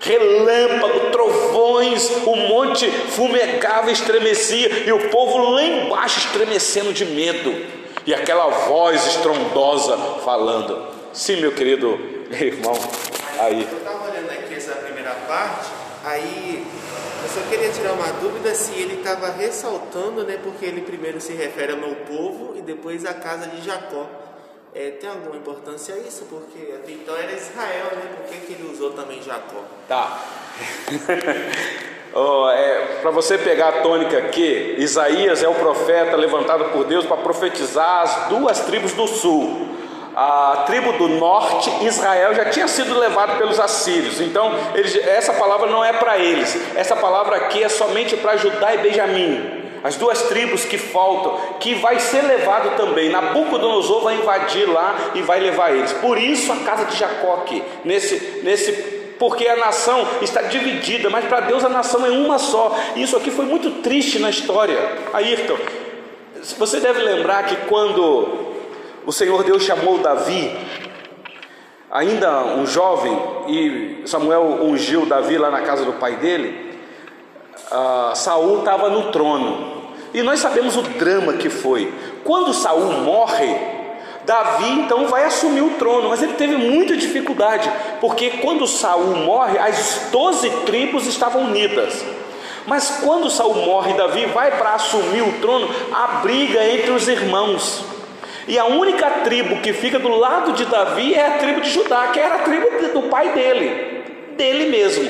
Relâmpago, 0.00 1.10
trovões, 1.10 2.08
o 2.24 2.36
monte 2.36 2.88
fumegava, 2.88 3.90
estremecia, 3.90 4.84
e 4.86 4.92
o 4.92 5.08
povo 5.10 5.50
lá 5.50 5.62
embaixo 5.62 6.20
estremecendo 6.20 6.92
de 6.92 7.04
medo, 7.04 7.52
e 8.06 8.14
aquela 8.14 8.46
voz 8.46 9.04
estrondosa 9.06 9.96
falando. 10.24 10.86
Sim, 11.12 11.40
meu 11.40 11.52
querido 11.52 11.98
irmão, 12.30 12.78
aí. 13.40 13.66
Eu 13.68 13.78
estava 13.78 14.08
olhando 14.08 14.30
aqui 14.30 14.54
essa 14.54 14.72
primeira 14.76 15.10
parte, 15.26 15.68
aí 16.04 16.64
eu 17.24 17.28
só 17.28 17.40
queria 17.50 17.70
tirar 17.70 17.94
uma 17.94 18.12
dúvida 18.20 18.54
se 18.54 18.72
ele 18.80 18.98
estava 18.98 19.32
ressaltando, 19.32 20.22
né? 20.22 20.38
Porque 20.42 20.64
ele 20.64 20.82
primeiro 20.82 21.20
se 21.20 21.32
refere 21.32 21.72
ao 21.72 21.78
meu 21.78 21.96
povo 22.06 22.54
e 22.56 22.62
depois 22.62 23.04
à 23.04 23.12
casa 23.12 23.48
de 23.48 23.66
Jacó. 23.66 24.06
É, 24.74 24.90
tem 24.90 25.08
alguma 25.08 25.36
importância 25.36 25.94
isso? 26.06 26.26
Porque 26.26 26.72
até 26.72 26.92
então 26.92 27.16
era 27.16 27.32
Israel, 27.32 27.86
né? 27.96 28.10
Por 28.16 28.26
que, 28.26 28.46
que 28.46 28.52
ele 28.52 28.70
usou 28.72 28.92
também 28.92 29.22
Jacó? 29.22 29.62
Tá. 29.88 30.20
oh, 32.14 32.48
é, 32.50 32.98
para 33.00 33.10
você 33.10 33.38
pegar 33.38 33.68
a 33.68 33.82
tônica 33.82 34.18
aqui, 34.18 34.76
Isaías 34.78 35.42
é 35.42 35.48
o 35.48 35.54
profeta 35.54 36.16
levantado 36.16 36.66
por 36.66 36.84
Deus 36.84 37.06
para 37.06 37.16
profetizar 37.18 38.02
as 38.02 38.28
duas 38.28 38.60
tribos 38.60 38.92
do 38.92 39.06
sul 39.06 39.78
a 40.20 40.64
tribo 40.66 40.94
do 40.94 41.06
norte, 41.06 41.70
Israel, 41.84 42.34
já 42.34 42.46
tinha 42.46 42.66
sido 42.66 42.98
levado 42.98 43.38
pelos 43.38 43.60
assírios. 43.60 44.20
Então, 44.20 44.52
essa 45.06 45.32
palavra 45.32 45.70
não 45.70 45.84
é 45.84 45.92
para 45.92 46.18
eles. 46.18 46.58
Essa 46.74 46.96
palavra 46.96 47.36
aqui 47.36 47.62
é 47.62 47.68
somente 47.68 48.16
para 48.16 48.36
Judá 48.36 48.74
e 48.74 48.78
Benjamim. 48.78 49.57
As 49.82 49.96
duas 49.96 50.22
tribos 50.22 50.64
que 50.64 50.76
faltam, 50.76 51.38
que 51.60 51.74
vai 51.74 51.98
ser 52.00 52.22
levado 52.22 52.76
também. 52.76 53.10
Nabucodonosor 53.10 54.02
vai 54.02 54.16
invadir 54.16 54.68
lá 54.68 54.96
e 55.14 55.22
vai 55.22 55.40
levar 55.40 55.74
eles. 55.74 55.92
Por 55.94 56.18
isso 56.18 56.52
a 56.52 56.56
casa 56.56 56.84
de 56.86 56.96
Jacó 56.96 57.34
aqui, 57.34 57.62
nesse, 57.84 58.40
nesse 58.42 58.72
porque 59.18 59.46
a 59.48 59.56
nação 59.56 60.06
está 60.22 60.42
dividida, 60.42 61.10
mas 61.10 61.24
para 61.24 61.40
Deus 61.40 61.64
a 61.64 61.68
nação 61.68 62.06
é 62.06 62.10
uma 62.10 62.38
só. 62.38 62.76
Isso 62.96 63.16
aqui 63.16 63.30
foi 63.30 63.44
muito 63.44 63.82
triste 63.82 64.18
na 64.18 64.30
história. 64.30 64.78
Ayrton, 65.12 65.58
você 66.56 66.80
deve 66.80 67.00
lembrar 67.02 67.44
que 67.44 67.56
quando 67.68 68.54
o 69.04 69.12
Senhor 69.12 69.42
Deus 69.42 69.64
chamou 69.64 69.98
Davi, 69.98 70.56
ainda 71.90 72.44
um 72.44 72.66
jovem, 72.66 73.18
e 73.48 74.02
Samuel 74.06 74.60
ungiu 74.62 75.06
Davi 75.06 75.36
lá 75.36 75.50
na 75.50 75.62
casa 75.62 75.84
do 75.84 75.94
pai 75.94 76.16
dele. 76.16 76.67
Uh, 77.70 78.16
Saul 78.16 78.60
estava 78.60 78.88
no 78.88 79.10
trono, 79.12 79.78
e 80.14 80.22
nós 80.22 80.40
sabemos 80.40 80.76
o 80.76 80.82
drama 80.82 81.34
que 81.34 81.50
foi. 81.50 81.92
Quando 82.24 82.54
Saul 82.54 82.92
morre, 83.02 83.54
Davi 84.24 84.70
então 84.70 85.06
vai 85.06 85.24
assumir 85.24 85.62
o 85.62 85.70
trono, 85.70 86.08
mas 86.08 86.22
ele 86.22 86.34
teve 86.34 86.56
muita 86.56 86.96
dificuldade, 86.96 87.70
porque 88.00 88.30
quando 88.42 88.66
Saul 88.66 89.16
morre, 89.16 89.58
as 89.58 90.08
doze 90.10 90.50
tribos 90.64 91.06
estavam 91.06 91.42
unidas. 91.42 92.04
Mas 92.66 93.00
quando 93.02 93.30
Saul 93.30 93.54
morre, 93.64 93.94
Davi 93.94 94.26
vai 94.26 94.50
para 94.58 94.74
assumir 94.74 95.22
o 95.22 95.32
trono, 95.40 95.68
há 95.92 96.06
briga 96.22 96.62
entre 96.62 96.90
os 96.90 97.08
irmãos. 97.08 97.82
E 98.46 98.58
a 98.58 98.66
única 98.66 99.08
tribo 99.24 99.60
que 99.60 99.72
fica 99.72 99.98
do 99.98 100.08
lado 100.08 100.52
de 100.52 100.64
Davi 100.66 101.14
é 101.14 101.26
a 101.26 101.38
tribo 101.38 101.60
de 101.60 101.70
Judá, 101.70 102.08
que 102.08 102.20
era 102.20 102.36
a 102.36 102.38
tribo 102.38 102.66
do 102.92 103.08
pai 103.08 103.30
dele, 103.32 104.04
dele 104.36 104.70
mesmo. 104.70 105.08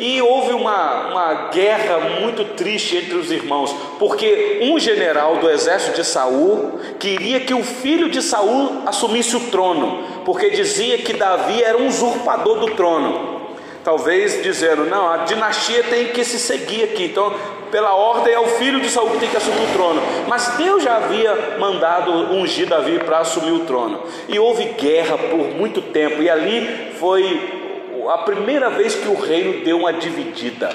E 0.00 0.22
houve 0.22 0.54
uma, 0.54 1.08
uma 1.08 1.34
guerra 1.50 1.98
muito 2.22 2.42
triste 2.56 2.96
entre 2.96 3.16
os 3.16 3.30
irmãos, 3.30 3.70
porque 3.98 4.60
um 4.62 4.78
general 4.80 5.36
do 5.36 5.50
exército 5.50 5.94
de 5.94 6.06
Saul 6.06 6.80
queria 6.98 7.40
que 7.40 7.52
o 7.52 7.62
filho 7.62 8.08
de 8.08 8.22
Saul 8.22 8.80
assumisse 8.86 9.36
o 9.36 9.50
trono, 9.50 10.02
porque 10.24 10.48
dizia 10.48 10.96
que 10.96 11.12
Davi 11.12 11.62
era 11.62 11.76
um 11.76 11.86
usurpador 11.86 12.60
do 12.60 12.70
trono. 12.70 13.40
Talvez 13.84 14.42
dizendo, 14.42 14.86
não, 14.86 15.06
a 15.06 15.18
dinastia 15.18 15.82
tem 15.82 16.06
que 16.08 16.24
se 16.24 16.38
seguir 16.38 16.84
aqui, 16.84 17.04
então 17.04 17.34
pela 17.70 17.94
ordem 17.94 18.32
é 18.32 18.40
o 18.40 18.46
filho 18.46 18.80
de 18.80 18.88
Saul 18.88 19.10
que 19.10 19.18
tem 19.18 19.28
que 19.28 19.36
assumir 19.36 19.64
o 19.64 19.72
trono. 19.74 20.00
Mas 20.26 20.54
Deus 20.56 20.82
já 20.82 20.96
havia 20.96 21.58
mandado 21.58 22.10
ungir 22.10 22.66
Davi 22.66 22.98
para 23.00 23.18
assumir 23.18 23.52
o 23.52 23.66
trono. 23.66 24.00
E 24.30 24.38
houve 24.38 24.64
guerra 24.78 25.18
por 25.18 25.46
muito 25.54 25.82
tempo, 25.82 26.22
e 26.22 26.30
ali 26.30 26.94
foi 26.98 27.59
a 28.08 28.18
primeira 28.18 28.70
vez 28.70 28.94
que 28.94 29.08
o 29.08 29.14
reino 29.14 29.64
deu 29.64 29.78
uma 29.78 29.92
dividida. 29.92 30.74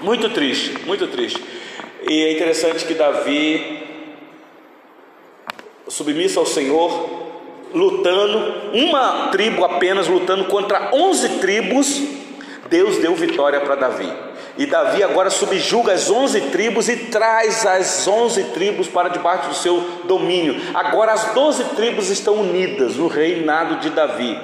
Muito 0.00 0.28
triste, 0.30 0.76
muito 0.84 1.06
triste. 1.06 1.40
E 2.08 2.24
é 2.24 2.32
interessante 2.32 2.84
que 2.84 2.94
Davi, 2.94 3.84
submisso 5.86 6.40
ao 6.40 6.46
Senhor, 6.46 7.22
lutando, 7.72 8.72
uma 8.74 9.28
tribo 9.28 9.64
apenas 9.64 10.08
lutando 10.08 10.46
contra 10.46 10.90
onze 10.92 11.38
tribos, 11.38 12.02
Deus 12.68 12.98
deu 12.98 13.14
vitória 13.14 13.60
para 13.60 13.76
Davi. 13.76 14.12
E 14.58 14.66
Davi 14.66 15.02
agora 15.02 15.30
subjuga 15.30 15.92
as 15.92 16.10
onze 16.10 16.40
tribos 16.40 16.88
e 16.88 16.96
traz 16.96 17.64
as 17.64 18.06
onze 18.06 18.44
tribos 18.44 18.86
para 18.86 19.08
debaixo 19.08 19.48
do 19.48 19.54
seu 19.54 19.80
domínio. 20.04 20.60
Agora 20.74 21.12
as 21.12 21.32
doze 21.32 21.64
tribos 21.76 22.10
estão 22.10 22.34
unidas 22.34 22.96
no 22.96 23.06
reinado 23.06 23.76
de 23.76 23.90
Davi. 23.90 24.38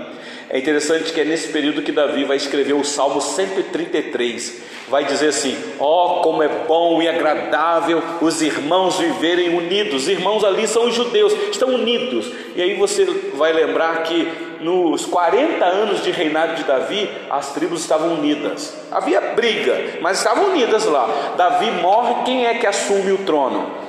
É 0.50 0.58
interessante 0.58 1.12
que 1.12 1.20
é 1.20 1.24
nesse 1.24 1.48
período 1.48 1.82
que 1.82 1.92
Davi 1.92 2.24
vai 2.24 2.36
escrever 2.36 2.72
o 2.72 2.84
Salmo 2.84 3.20
133. 3.20 4.62
Vai 4.88 5.04
dizer 5.04 5.28
assim: 5.28 5.54
Ó, 5.78 6.20
oh, 6.20 6.22
como 6.22 6.42
é 6.42 6.48
bom 6.66 7.02
e 7.02 7.08
agradável 7.08 8.02
os 8.22 8.40
irmãos 8.40 8.98
viverem 8.98 9.54
unidos. 9.54 10.02
Os 10.02 10.08
irmãos 10.08 10.42
ali 10.44 10.66
são 10.66 10.86
os 10.86 10.94
judeus, 10.94 11.34
estão 11.50 11.68
unidos. 11.74 12.32
E 12.56 12.62
aí 12.62 12.74
você 12.74 13.04
vai 13.34 13.52
lembrar 13.52 14.02
que 14.04 14.26
nos 14.60 15.04
40 15.04 15.64
anos 15.64 16.02
de 16.02 16.10
reinado 16.10 16.54
de 16.54 16.64
Davi, 16.64 17.08
as 17.28 17.52
tribos 17.52 17.82
estavam 17.82 18.14
unidas. 18.14 18.74
Havia 18.90 19.20
briga, 19.20 19.98
mas 20.00 20.18
estavam 20.18 20.46
unidas 20.46 20.86
lá. 20.86 21.34
Davi 21.36 21.70
morre, 21.82 22.24
quem 22.24 22.46
é 22.46 22.54
que 22.54 22.66
assume 22.66 23.12
o 23.12 23.18
trono? 23.18 23.87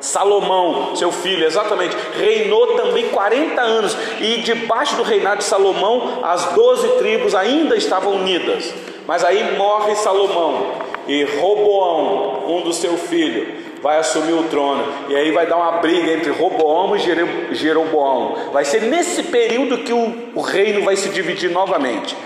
Salomão, 0.00 0.94
seu 0.94 1.10
filho, 1.10 1.44
exatamente, 1.44 1.96
reinou 2.16 2.68
também 2.76 3.08
40 3.08 3.60
anos, 3.60 3.96
e 4.20 4.38
debaixo 4.38 4.96
do 4.96 5.02
reinado 5.02 5.38
de 5.38 5.44
Salomão, 5.44 6.20
as 6.22 6.44
doze 6.52 6.88
tribos 6.98 7.34
ainda 7.34 7.76
estavam 7.76 8.14
unidas. 8.14 8.72
Mas 9.06 9.24
aí 9.24 9.56
morre 9.56 9.94
Salomão, 9.96 10.72
e 11.06 11.24
Roboão, 11.24 12.44
um 12.46 12.60
do 12.62 12.72
seu 12.72 12.96
filho, 12.96 13.66
vai 13.82 13.98
assumir 13.98 14.34
o 14.34 14.44
trono, 14.44 14.84
e 15.08 15.16
aí 15.16 15.30
vai 15.32 15.46
dar 15.46 15.56
uma 15.56 15.72
briga 15.78 16.12
entre 16.12 16.30
Roboão 16.30 16.94
e 16.96 17.54
Jeroboão. 17.54 18.50
Vai 18.52 18.64
ser 18.64 18.82
nesse 18.82 19.24
período 19.24 19.78
que 19.78 19.92
o, 19.92 20.30
o 20.34 20.40
reino 20.40 20.84
vai 20.84 20.96
se 20.96 21.08
dividir 21.08 21.50
novamente. 21.50 22.16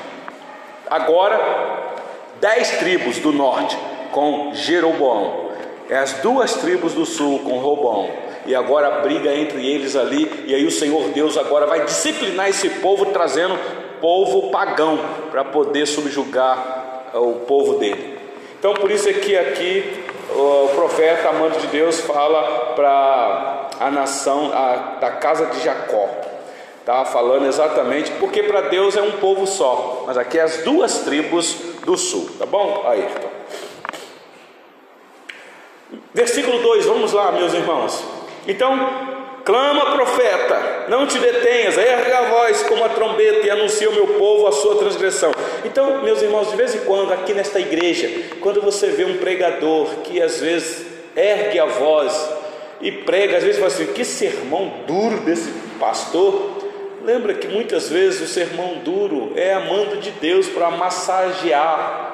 Agora, 0.91 1.41
dez 2.41 2.79
tribos 2.79 3.19
do 3.19 3.33
norte 3.33 3.79
com 4.11 4.50
Jeroboão 4.52 5.42
é 5.89 5.99
as 5.99 6.15
duas 6.15 6.55
tribos 6.55 6.95
do 6.95 7.05
sul 7.05 7.41
com 7.41 7.59
Robão. 7.59 8.11
E 8.45 8.55
agora 8.55 8.89
a 8.89 9.01
briga 9.01 9.33
entre 9.35 9.65
eles 9.65 9.95
ali, 9.95 10.45
e 10.47 10.55
aí 10.55 10.67
o 10.67 10.71
Senhor 10.71 11.11
Deus 11.11 11.37
agora 11.37 11.67
vai 11.67 11.85
disciplinar 11.85 12.49
esse 12.49 12.69
povo, 12.69 13.07
trazendo 13.07 13.57
povo 14.01 14.51
pagão 14.51 14.99
para 15.31 15.45
poder 15.45 15.87
subjugar 15.87 17.11
eh, 17.15 17.19
o 17.19 17.35
povo 17.47 17.79
dele. 17.79 18.19
Então 18.59 18.75
por 18.75 18.91
isso 18.91 19.09
é 19.09 19.12
que 19.12 19.37
aqui 19.37 20.05
o 20.35 20.69
profeta 20.75 21.29
amante 21.29 21.61
de 21.61 21.67
Deus 21.69 22.01
fala 22.01 22.73
para 22.75 23.69
a 23.79 23.91
nação 23.91 24.51
a, 24.53 24.99
da 25.01 25.11
casa 25.12 25.47
de 25.47 25.61
Jacó. 25.62 26.09
Está 26.81 27.05
falando 27.05 27.47
exatamente 27.47 28.11
porque 28.18 28.42
para 28.42 28.62
Deus 28.62 28.97
é 28.97 29.03
um 29.03 29.12
povo 29.12 29.47
só, 29.47 30.03
mas 30.05 30.18
aqui 30.18 30.37
é 30.37 30.42
as 30.42 30.59
duas 30.59 30.99
tribos 31.01 31.55
do 31.85 31.97
sul, 31.97 32.29
tá 32.38 32.47
bom, 32.47 32.83
Ayrton? 32.88 33.29
Versículo 36.14 36.59
2, 36.61 36.87
vamos 36.87 37.12
lá, 37.12 37.33
meus 37.33 37.55
irmãos. 37.55 38.05
Então, 38.46 38.90
clama, 39.44 39.92
profeta, 39.92 40.87
não 40.88 41.07
te 41.07 41.18
detenhas, 41.18 41.78
erga 41.78 42.18
a 42.18 42.22
voz 42.22 42.62
como 42.64 42.85
a 42.85 42.88
trombeta 42.88 43.46
e 43.46 43.50
anuncia 43.50 43.87
ao 43.87 43.94
meu 43.94 44.07
povo 44.09 44.46
a 44.46 44.52
sua 44.52 44.76
transgressão. 44.76 45.33
Então, 45.64 46.02
meus 46.02 46.20
irmãos, 46.20 46.50
de 46.50 46.57
vez 46.57 46.74
em 46.74 46.81
quando, 46.81 47.12
aqui 47.12 47.33
nesta 47.33 47.61
igreja, 47.61 48.11
quando 48.40 48.61
você 48.61 48.88
vê 48.88 49.05
um 49.05 49.18
pregador 49.18 49.87
que 50.05 50.20
às 50.20 50.40
vezes 50.40 50.87
ergue 51.16 51.59
a 51.59 51.66
voz 51.66 52.31
e 52.81 52.90
prega, 52.90 53.37
às 53.38 53.44
vezes 53.44 53.59
fala 53.59 53.72
assim: 53.72 53.87
que 53.92 54.05
sermão 54.05 54.72
duro 54.87 55.18
desse 55.18 55.50
pastor. 55.78 56.61
Lembra 57.05 57.35
que 57.35 57.48
muitas 57.48 57.88
vezes 57.88 58.20
o 58.20 58.33
sermão 58.33 58.78
duro 58.85 59.33
é 59.35 59.55
amando 59.55 59.96
de 59.96 60.11
Deus 60.12 60.46
para 60.48 60.70
massagear 60.70 62.12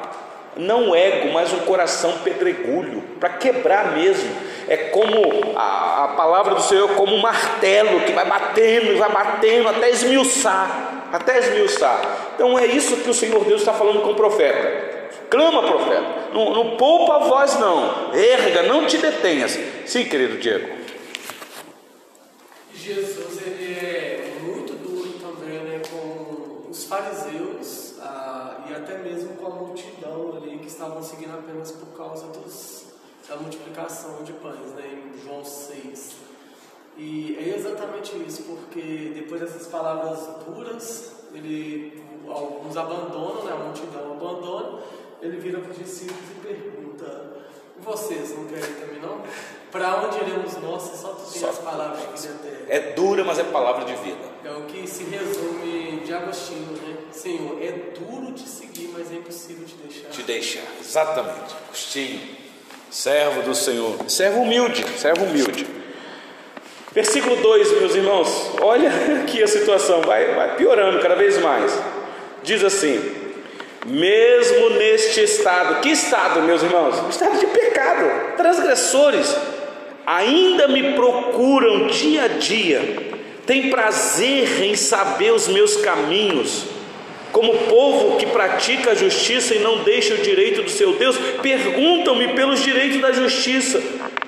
não 0.59 0.95
ego, 0.95 1.33
mas 1.33 1.53
um 1.53 1.61
coração 1.61 2.19
pedregulho, 2.25 3.01
para 3.21 3.31
quebrar 3.31 3.97
mesmo. 3.97 4.29
É 4.67 4.77
como 4.77 5.57
a, 5.57 6.05
a, 6.05 6.09
palavra 6.09 6.57
do 6.57 6.63
Senhor, 6.63 6.91
como 6.91 7.15
um 7.15 7.21
martelo 7.21 8.01
que 8.01 8.13
vai 8.13 8.27
batendo 8.27 8.93
e 8.93 8.97
vai 8.97 9.11
batendo 9.11 9.69
até 9.69 9.89
esmiuçar, 9.89 11.09
até 11.13 11.39
esmiuçar. 11.39 12.01
Então 12.35 12.59
é 12.59 12.67
isso 12.67 12.97
que 12.97 13.09
o 13.09 13.15
Senhor 13.15 13.43
Deus 13.45 13.61
está 13.61 13.73
falando 13.73 14.03
com 14.03 14.11
o 14.11 14.15
profeta. 14.15 14.99
Clama, 15.31 15.63
profeta, 15.63 16.05
não, 16.33 16.53
não 16.53 16.77
poupa 16.77 17.17
a 17.17 17.19
voz, 17.21 17.59
não, 17.59 18.13
erga, 18.15 18.63
não 18.65 18.85
te 18.85 18.99
detenhas. 18.99 19.59
Sim, 19.87 20.05
querido 20.05 20.39
Diego. 20.39 20.77
Jesus 22.75 23.43
ele 23.47 23.75
é 23.75 24.33
muito 24.43 24.73
duro 24.73 25.15
também 25.21 25.59
né, 25.61 25.81
com 25.91 26.69
os 26.71 26.85
fariseus 26.85 27.48
estavam 30.79 31.03
seguindo 31.03 31.35
apenas 31.37 31.73
por 31.73 31.89
causa 31.97 32.29
dos, 32.29 32.85
da 33.29 33.37
multiplicação 33.37 34.23
de 34.23 34.33
pães, 34.35 34.71
né, 34.77 34.87
em 34.87 35.21
João 35.25 35.45
6. 35.45 36.13
E 36.97 37.37
é 37.37 37.57
exatamente 37.57 38.17
isso, 38.25 38.45
porque 38.45 39.13
depois 39.13 39.41
dessas 39.41 39.67
palavras 39.67 40.21
duras, 40.47 41.13
ele, 41.35 42.01
alguns 42.29 42.77
abandonam, 42.77 43.45
né, 43.45 43.53
a 43.53 43.57
multidão 43.57 44.13
abandona, 44.13 44.83
ele 45.21 45.37
vira 45.39 45.59
para 45.59 45.73
os 45.73 45.79
discípulos 45.79 46.23
e 46.31 46.47
pergunta: 46.47 47.39
Vocês 47.81 48.37
não 48.37 48.45
querem 48.45 48.75
também 48.75 49.01
não? 49.01 49.21
Para 49.73 49.97
onde 50.05 50.17
iremos 50.19 50.57
nós 50.59 50.83
se 50.83 50.97
só 50.97 51.09
tu 51.09 51.31
tens 51.31 51.45
as 51.45 51.59
palavras 51.59 52.01
de 52.01 52.29
vida 52.29 52.49
eterna? 52.49 52.67
É 52.69 52.93
dura, 52.93 53.25
mas 53.25 53.39
é 53.39 53.45
palavra 53.45 53.85
de 53.85 53.95
vida. 53.97 54.25
É 54.45 54.53
o 54.53 54.63
que 54.63 54.87
se 54.87 55.03
resume 55.05 56.01
de 56.05 56.15
Agostinho, 56.15 56.73
né? 56.73 56.88
Senhor, 57.19 57.59
é 57.61 57.73
duro 57.99 58.33
te 58.33 58.49
seguir, 58.49 58.91
mas 58.97 59.11
é 59.11 59.17
impossível 59.17 59.67
te 59.67 59.75
deixar. 59.75 60.09
Te 60.09 60.23
deixar, 60.23 60.63
exatamente. 60.81 61.55
Agostinho, 61.67 62.21
servo 62.91 63.43
do 63.43 63.55
Senhor, 63.55 64.09
servo 64.09 64.43
humilde, 64.43 64.85
servo 64.97 65.25
humilde. 65.25 65.67
Versículo 66.93 67.37
2, 67.37 67.81
meus 67.81 67.95
irmãos, 67.97 68.51
olha 68.63 68.89
aqui 69.21 69.43
a 69.43 69.49
situação, 69.49 70.01
vai, 70.03 70.33
vai 70.35 70.57
piorando 70.57 71.01
cada 71.01 71.17
vez 71.17 71.39
mais. 71.39 71.77
Diz 72.45 72.63
assim: 72.63 73.01
mesmo 73.85 74.71
neste 74.71 75.21
estado, 75.23 75.81
que 75.81 75.91
estado, 75.91 76.43
meus 76.43 76.63
irmãos? 76.63 76.95
estado 77.11 77.37
de 77.37 77.47
pecado, 77.47 78.37
transgressores, 78.37 79.37
ainda 80.07 80.69
me 80.69 80.95
procuram 80.95 81.89
dia 81.89 82.25
a 82.25 82.29
dia, 82.29 82.81
têm 83.45 83.71
prazer 83.71 84.63
em 84.63 84.77
saber 84.77 85.33
os 85.33 85.49
meus 85.49 85.77
caminhos, 85.79 86.78
como 87.39 87.57
povo 87.57 88.17
que 88.17 88.27
pratica 88.27 88.91
a 88.91 88.95
justiça 88.97 89.55
e 89.55 89.61
não 89.61 89.85
deixa 89.85 90.13
o 90.13 90.19
direito 90.19 90.61
do 90.61 90.71
seu 90.71 90.95
Deus, 90.95 91.17
perguntam-me 91.41 92.35
pelos 92.35 92.61
direitos 92.65 93.01
da 93.01 93.13
justiça, 93.13 93.81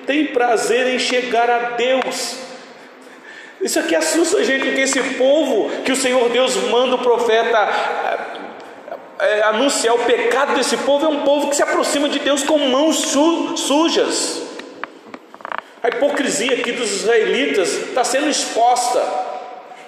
têm 0.07 0.27
prazer 0.27 0.87
em 0.87 0.97
chegar 0.97 1.49
a 1.49 1.59
Deus. 1.71 2.37
Isso 3.59 3.77
aqui 3.81 3.97
assusta 3.97 4.37
a 4.37 4.43
gente, 4.45 4.63
porque 4.63 4.79
esse 4.79 5.01
povo 5.15 5.69
que 5.83 5.91
o 5.91 5.95
Senhor 5.95 6.29
Deus 6.29 6.55
manda 6.69 6.95
o 6.95 6.99
profeta 6.99 7.57
é, 9.19 9.41
anunciar 9.41 9.93
o 9.93 10.05
pecado 10.05 10.55
desse 10.55 10.77
povo 10.77 11.05
é 11.05 11.09
um 11.09 11.23
povo 11.23 11.49
que 11.49 11.57
se 11.57 11.63
aproxima 11.63 12.07
de 12.07 12.19
Deus 12.19 12.43
com 12.43 12.57
mãos 12.59 12.95
su 12.95 13.57
sujas. 13.57 14.41
A 15.83 15.89
hipocrisia 15.89 16.53
aqui 16.53 16.71
dos 16.71 16.89
israelitas 16.93 17.73
está 17.73 18.05
sendo 18.05 18.29
exposta. 18.29 19.03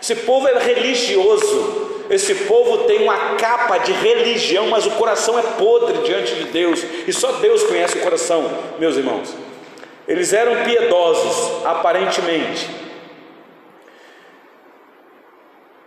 Esse 0.02 0.14
povo 0.18 0.46
é 0.46 0.60
religioso. 0.60 1.83
Esse 2.14 2.36
povo 2.46 2.84
tem 2.84 3.02
uma 3.02 3.18
capa 3.38 3.80
de 3.80 3.92
religião, 3.92 4.68
mas 4.68 4.86
o 4.86 4.92
coração 4.92 5.40
é 5.40 5.42
podre 5.42 5.98
diante 6.04 6.36
de 6.36 6.44
Deus. 6.44 6.86
E 7.08 7.12
só 7.12 7.32
Deus 7.32 7.64
conhece 7.64 7.98
o 7.98 8.02
coração, 8.02 8.48
meus 8.78 8.96
irmãos. 8.96 9.34
Eles 10.08 10.32
eram 10.32 10.64
piedosos, 10.64 11.66
aparentemente, 11.66 12.70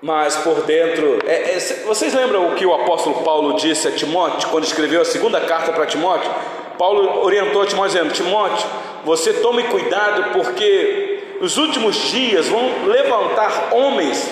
mas 0.02 0.34
por 0.38 0.62
dentro. 0.62 1.20
É, 1.28 1.54
é, 1.54 1.58
vocês 1.86 2.12
lembram 2.12 2.48
o 2.48 2.54
que 2.56 2.66
o 2.66 2.74
apóstolo 2.74 3.22
Paulo 3.22 3.54
disse 3.54 3.86
a 3.86 3.92
Timóteo 3.92 4.48
quando 4.48 4.64
escreveu 4.64 5.02
a 5.02 5.04
segunda 5.04 5.40
carta 5.42 5.72
para 5.72 5.86
Timóteo? 5.86 6.28
Paulo 6.76 7.24
orientou 7.24 7.64
Timóteo 7.66 8.00
dizendo: 8.00 8.12
Timóteo, 8.12 8.68
você 9.04 9.32
tome 9.34 9.62
cuidado 9.62 10.32
porque 10.32 11.36
nos 11.40 11.56
últimos 11.56 11.94
dias 12.10 12.48
vão 12.48 12.84
levantar 12.84 13.68
homens 13.70 14.28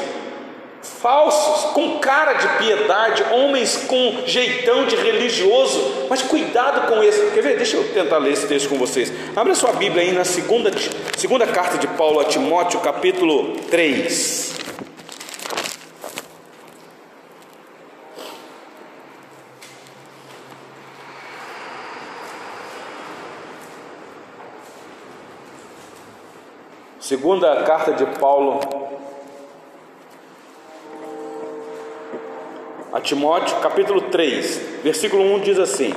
falsos, 0.85 1.73
com 1.73 1.99
cara 1.99 2.35
de 2.35 2.49
piedade, 2.59 3.25
homens 3.33 3.85
com 3.89 4.23
jeitão 4.27 4.87
de 4.87 4.97
religioso, 4.97 6.07
mas 6.09 6.23
cuidado 6.23 6.87
com 6.89 7.03
esse. 7.03 7.31
Quer 7.31 7.43
ver? 7.43 7.57
Deixa 7.57 7.77
eu 7.77 7.93
tentar 7.93 8.19
ler 8.19 8.33
esse 8.33 8.47
texto 8.47 8.69
com 8.69 8.77
vocês. 8.77 9.13
Abra 9.35 9.55
sua 9.55 9.73
Bíblia 9.73 10.03
aí 10.03 10.13
na 10.13 10.25
segunda, 10.25 10.71
segunda 11.17 11.47
carta 11.47 11.79
de 11.79 11.87
Paulo 11.89 12.21
a 12.21 12.25
Timóteo, 12.25 12.81
capítulo 12.81 13.57
3. 13.71 14.55
Segunda 27.01 27.63
carta 27.65 27.93
de 27.93 28.07
Paulo 28.19 28.84
a 32.95 33.01
Timóteo, 33.01 33.57
capítulo 33.57 34.03
3, 34.03 34.61
versículo 34.85 35.25
1 35.35 35.41
diz 35.41 35.59
assim: 35.59 35.93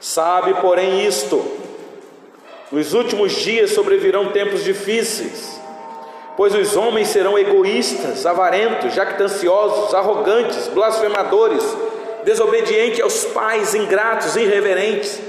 Sabe, 0.00 0.54
porém, 0.54 1.06
isto: 1.06 1.46
nos 2.72 2.92
últimos 2.92 3.30
dias 3.30 3.70
sobrevirão 3.70 4.32
tempos 4.32 4.64
difíceis, 4.64 5.60
pois 6.36 6.56
os 6.56 6.74
homens 6.74 7.06
serão 7.06 7.38
egoístas, 7.38 8.26
avarentos, 8.26 8.92
jactanciosos, 8.92 9.94
arrogantes, 9.94 10.66
blasfemadores, 10.66 11.62
desobedientes 12.24 13.00
aos 13.00 13.24
pais, 13.26 13.76
ingratos, 13.76 14.34
irreverentes 14.34 15.20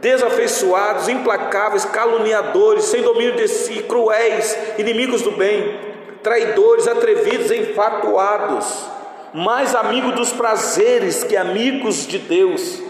desafeiçoados, 0.00 1.08
implacáveis, 1.08 1.84
caluniadores, 1.84 2.84
sem 2.84 3.02
domínio 3.02 3.34
de 3.34 3.48
si, 3.48 3.82
cruéis, 3.82 4.56
inimigos 4.78 5.22
do 5.22 5.32
bem, 5.32 5.87
traidores, 6.22 6.86
atrevidos, 6.88 7.50
enfatuados, 7.50 8.88
mais 9.32 9.74
amigos 9.74 10.14
dos 10.14 10.32
prazeres 10.32 11.22
que 11.22 11.36
amigos 11.36 12.06
de 12.06 12.18
Deus, 12.18 12.82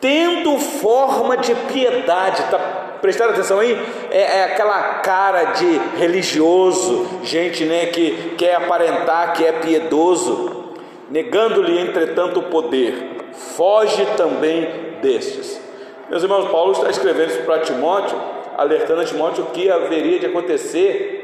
tendo 0.00 0.58
forma 0.58 1.36
de 1.36 1.54
piedade, 1.54 2.42
tá 2.50 2.58
prestando 3.00 3.32
atenção 3.32 3.60
aí? 3.60 3.78
É, 4.10 4.38
é, 4.38 4.44
aquela 4.44 4.94
cara 5.00 5.44
de 5.52 5.80
religioso, 5.96 7.06
gente 7.22 7.64
né, 7.64 7.86
que 7.86 8.34
quer 8.36 8.56
aparentar 8.56 9.32
que 9.32 9.44
é 9.44 9.52
piedoso, 9.52 10.74
negando-lhe 11.10 11.80
entretanto 11.80 12.40
o 12.40 12.44
poder, 12.44 13.32
foge 13.56 14.04
também 14.16 14.68
destes. 15.00 15.60
Meus 16.08 16.22
irmãos, 16.22 16.50
Paulo 16.50 16.72
está 16.72 16.90
escrevendo 16.90 17.30
isso 17.30 17.42
para 17.42 17.60
Timóteo, 17.60 18.20
alertando 18.58 19.00
a 19.00 19.04
Timóteo 19.04 19.44
o 19.44 19.46
que 19.48 19.70
haveria 19.70 20.18
de 20.18 20.26
acontecer 20.26 21.19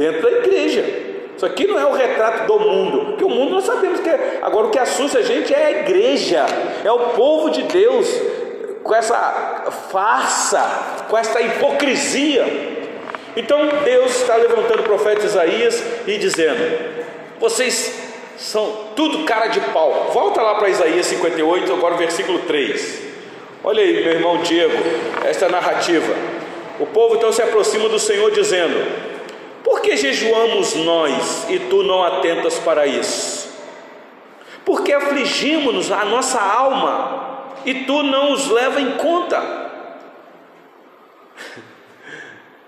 dentro 0.00 0.22
da 0.22 0.30
igreja. 0.38 0.82
Isso 1.36 1.44
aqui 1.44 1.66
não 1.66 1.78
é 1.78 1.84
o 1.84 1.92
retrato 1.92 2.46
do 2.46 2.58
mundo, 2.58 3.04
porque 3.06 3.24
o 3.24 3.28
mundo 3.28 3.52
nós 3.52 3.64
sabemos 3.64 4.00
que 4.00 4.08
é. 4.08 4.38
Agora 4.40 4.66
o 4.66 4.70
que 4.70 4.78
assusta 4.78 5.18
a 5.18 5.22
gente 5.22 5.52
é 5.52 5.66
a 5.66 5.70
igreja, 5.82 6.46
é 6.82 6.90
o 6.90 7.10
povo 7.10 7.50
de 7.50 7.64
Deus, 7.64 8.08
com 8.82 8.94
essa 8.94 9.70
farsa, 9.90 11.04
com 11.08 11.18
essa 11.18 11.38
hipocrisia. 11.42 12.46
Então 13.36 13.68
Deus 13.84 14.22
está 14.22 14.36
levantando 14.36 14.80
o 14.80 14.84
profeta 14.84 15.26
Isaías 15.26 15.82
e 16.06 16.16
dizendo: 16.16 16.62
Vocês 17.38 18.10
são 18.38 18.88
tudo 18.96 19.24
cara 19.24 19.48
de 19.48 19.60
pau. 19.60 20.10
Volta 20.14 20.40
lá 20.40 20.54
para 20.54 20.70
Isaías 20.70 21.06
58, 21.06 21.72
agora 21.74 21.94
versículo 21.96 22.38
3. 22.40 23.02
Olha 23.62 23.82
aí, 23.82 24.02
meu 24.02 24.14
irmão 24.14 24.38
Diego, 24.38 24.76
esta 25.26 25.48
narrativa. 25.50 26.14
O 26.78 26.86
povo 26.86 27.16
então 27.16 27.30
se 27.30 27.42
aproxima 27.42 27.88
do 27.88 27.98
Senhor 27.98 28.30
dizendo: 28.30 29.09
Por 29.62 29.80
que 29.80 29.96
jejuamos 29.96 30.74
nós 30.76 31.46
e 31.48 31.58
tu 31.58 31.82
não 31.82 32.02
atentas 32.02 32.58
para 32.58 32.86
isso? 32.86 33.50
Por 34.64 34.82
que 34.82 34.92
afligimos-nos 34.92 35.90
a 35.90 36.04
nossa 36.04 36.40
alma 36.40 37.54
e 37.64 37.74
tu 37.74 38.02
não 38.02 38.32
os 38.32 38.48
leva 38.48 38.80
em 38.80 38.92
conta? 38.92 39.70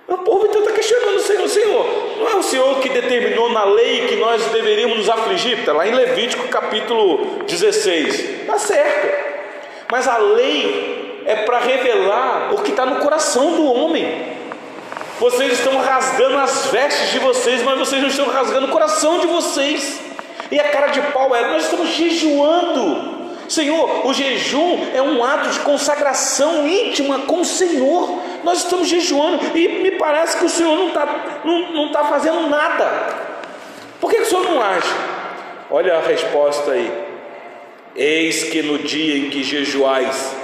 O 0.08 0.18
povo 0.18 0.46
então 0.46 0.60
está 0.60 0.72
questionando 0.72 1.16
o 1.16 1.20
Senhor, 1.20 1.48
Senhor, 1.48 1.86
não 2.18 2.28
é 2.28 2.36
o 2.36 2.42
Senhor 2.42 2.80
que 2.80 2.88
determinou 2.88 3.48
na 3.50 3.64
lei 3.64 4.06
que 4.08 4.16
nós 4.16 4.44
deveríamos 4.46 4.98
nos 4.98 5.08
afligir? 5.08 5.60
Está 5.60 5.72
lá 5.72 5.86
em 5.86 5.94
Levítico 5.94 6.48
capítulo 6.48 7.44
16. 7.46 8.42
Está 8.42 8.58
certo. 8.58 9.32
Mas 9.90 10.06
a 10.06 10.18
lei 10.18 11.22
é 11.24 11.36
para 11.36 11.60
revelar 11.60 12.52
o 12.52 12.62
que 12.62 12.70
está 12.70 12.84
no 12.84 13.00
coração 13.00 13.54
do 13.54 13.64
homem. 13.72 14.41
Vocês 15.20 15.52
estão 15.52 15.78
rasgando 15.78 16.38
as 16.38 16.66
vestes 16.66 17.10
de 17.12 17.18
vocês, 17.18 17.62
mas 17.62 17.78
vocês 17.78 18.00
não 18.00 18.08
estão 18.08 18.28
rasgando 18.28 18.66
o 18.66 18.70
coração 18.70 19.18
de 19.20 19.26
vocês. 19.26 20.00
E 20.50 20.58
a 20.58 20.64
cara 20.64 20.88
de 20.88 21.00
pau 21.12 21.34
é: 21.34 21.48
nós 21.50 21.64
estamos 21.64 21.88
jejuando. 21.90 23.22
Senhor, 23.48 24.06
o 24.06 24.14
jejum 24.14 24.78
é 24.94 25.02
um 25.02 25.22
ato 25.22 25.50
de 25.50 25.60
consagração 25.60 26.66
íntima 26.66 27.20
com 27.20 27.40
o 27.40 27.44
Senhor. 27.44 28.18
Nós 28.42 28.64
estamos 28.64 28.88
jejuando 28.88 29.56
e 29.56 29.68
me 29.82 29.92
parece 29.92 30.38
que 30.38 30.44
o 30.46 30.48
Senhor 30.48 30.74
não 30.74 30.88
está 30.88 31.42
não, 31.44 31.72
não 31.72 31.92
tá 31.92 32.04
fazendo 32.04 32.48
nada. 32.48 33.30
Por 34.00 34.10
que, 34.10 34.16
que 34.16 34.22
o 34.22 34.26
Senhor 34.26 34.44
não 34.44 34.62
age? 34.62 34.88
Olha 35.70 35.98
a 35.98 36.00
resposta 36.00 36.72
aí. 36.72 36.90
Eis 37.94 38.44
que 38.44 38.62
no 38.62 38.78
dia 38.78 39.18
em 39.18 39.28
que 39.28 39.42
jejuais, 39.42 40.34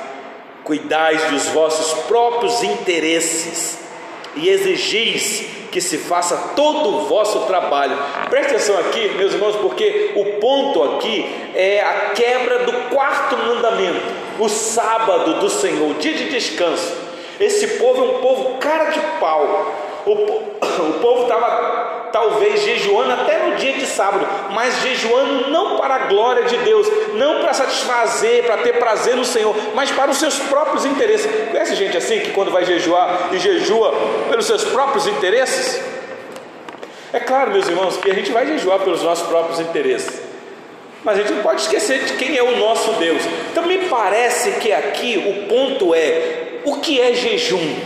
cuidais 0.63 1.23
dos 1.31 1.47
vossos 1.47 2.05
próprios 2.05 2.63
interesses 2.63 3.88
e 4.37 4.49
exigis 4.49 5.47
que 5.71 5.81
se 5.81 5.99
faça 5.99 6.53
todo 6.57 6.89
o 6.89 7.01
vosso 7.07 7.41
trabalho. 7.41 7.97
Preste 8.31 8.55
atenção 8.55 8.79
aqui, 8.79 9.11
meus 9.11 9.35
irmãos, 9.35 9.57
porque 9.57 10.13
o 10.17 10.41
ponto 10.41 10.83
aqui 10.83 11.27
é 11.55 11.81
a 11.81 12.11
quebra 12.11 12.61
do 12.61 12.73
quarto 12.91 13.37
mandamento, 13.37 14.01
o 14.39 14.49
sábado 14.49 15.41
do 15.41 15.51
Senhor, 15.51 15.95
dia 15.95 16.15
de 16.15 16.31
descanso. 16.31 17.09
Esse 17.39 17.79
povo 17.79 18.05
é 18.05 18.09
um 18.09 18.19
povo 18.21 18.59
cara 18.59 18.91
de 18.91 19.01
pau. 19.21 19.75
O, 20.07 20.13
o 20.89 20.93
povo 21.01 21.23
estava 21.23 21.98
talvez 22.13 22.63
jejuando 22.63 23.13
até 23.13 23.39
no 23.39 23.57
dia 23.57 23.75
de 23.75 23.87
sábado, 23.87 24.27
mas 24.51 24.81
jejuando 24.83 25.51
não 25.51 25.77
para 25.77 25.95
a 25.95 25.99
glória 26.07 26.45
de 26.45 26.57
Deus, 26.59 26.87
não 27.15 27.41
para 27.41 27.53
satisfazer, 27.53 28.45
para 28.45 28.59
ter 28.59 28.79
prazer 28.79 29.17
no 29.17 29.25
Senhor, 29.25 29.55
mas 29.75 29.91
para 29.91 30.11
os 30.11 30.19
seus 30.19 30.39
próprios 30.39 30.85
interesses. 30.85 31.29
Conhece 31.51 31.75
gente 31.75 31.97
assim 31.97 32.21
que 32.21 32.31
quando 32.31 32.51
vai 32.51 32.65
jejuar 32.65 33.31
e 33.33 33.39
jejua 33.39 33.93
pelos 34.29 34.47
seus 34.47 34.65
próprios 34.65 35.07
interesses? 35.07 35.81
É 37.13 37.21
claro, 37.21 37.51
meus 37.51 37.67
irmãos, 37.67 37.97
que 37.97 38.11
a 38.11 38.15
gente 38.15 38.31
vai 38.31 38.47
jejuar 38.47 38.81
pelos 38.81 39.03
nossos 39.03 39.27
próprios 39.27 39.61
interesses. 39.61 40.21
Mas 41.03 41.17
a 41.17 41.23
gente 41.23 41.33
não 41.33 41.43
pode 41.43 41.63
esquecer 41.63 42.05
de 42.05 42.15
quem 42.15 42.37
é 42.37 42.43
o 42.43 42.57
nosso 42.59 42.93
Deus. 42.95 43.23
Então 43.51 43.65
me 43.65 43.79
parece 43.89 44.53
que 44.61 44.73
aqui 44.73 45.17
o 45.17 45.49
ponto 45.49 45.95
é 45.95 46.61
o 46.65 46.77
que 46.81 47.01
é 47.01 47.15
jejum? 47.15 47.77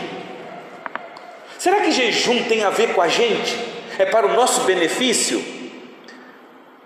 Será 1.58 1.80
que 1.80 1.92
jejum 1.92 2.42
tem 2.44 2.64
a 2.64 2.70
ver 2.70 2.94
com 2.94 3.00
a 3.00 3.06
gente? 3.06 3.71
É 3.98 4.05
para 4.05 4.26
o 4.26 4.35
nosso 4.35 4.62
benefício? 4.62 5.42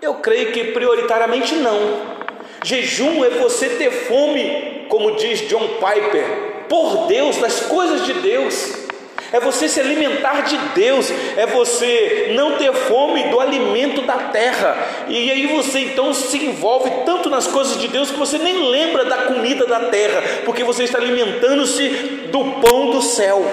Eu 0.01 0.15
creio 0.15 0.51
que 0.51 0.65
prioritariamente 0.65 1.55
não. 1.55 2.17
Jejum 2.63 3.23
é 3.23 3.29
você 3.29 3.69
ter 3.69 3.91
fome, 3.91 4.85
como 4.89 5.15
diz 5.15 5.47
John 5.47 5.67
Piper, 5.67 6.25
por 6.69 7.07
Deus, 7.07 7.37
das 7.37 7.61
coisas 7.61 8.05
de 8.05 8.13
Deus. 8.13 8.87
É 9.31 9.39
você 9.39 9.67
se 9.67 9.79
alimentar 9.79 10.41
de 10.41 10.57
Deus, 10.73 11.11
é 11.35 11.45
você 11.45 12.31
não 12.35 12.57
ter 12.57 12.71
fome 12.73 13.23
do 13.23 13.39
alimento 13.39 14.01
da 14.03 14.15
terra. 14.15 14.77
E 15.09 15.29
aí 15.29 15.47
você 15.47 15.79
então 15.79 16.13
se 16.13 16.37
envolve 16.37 16.89
tanto 17.05 17.29
nas 17.29 17.45
coisas 17.45 17.77
de 17.77 17.89
Deus 17.89 18.09
que 18.09 18.17
você 18.17 18.37
nem 18.37 18.69
lembra 18.69 19.03
da 19.03 19.17
comida 19.23 19.65
da 19.65 19.89
terra, 19.89 20.23
porque 20.45 20.63
você 20.63 20.83
está 20.83 20.97
alimentando-se 20.97 21.89
do 22.31 22.61
pão 22.61 22.91
do 22.91 23.01
céu. 23.01 23.45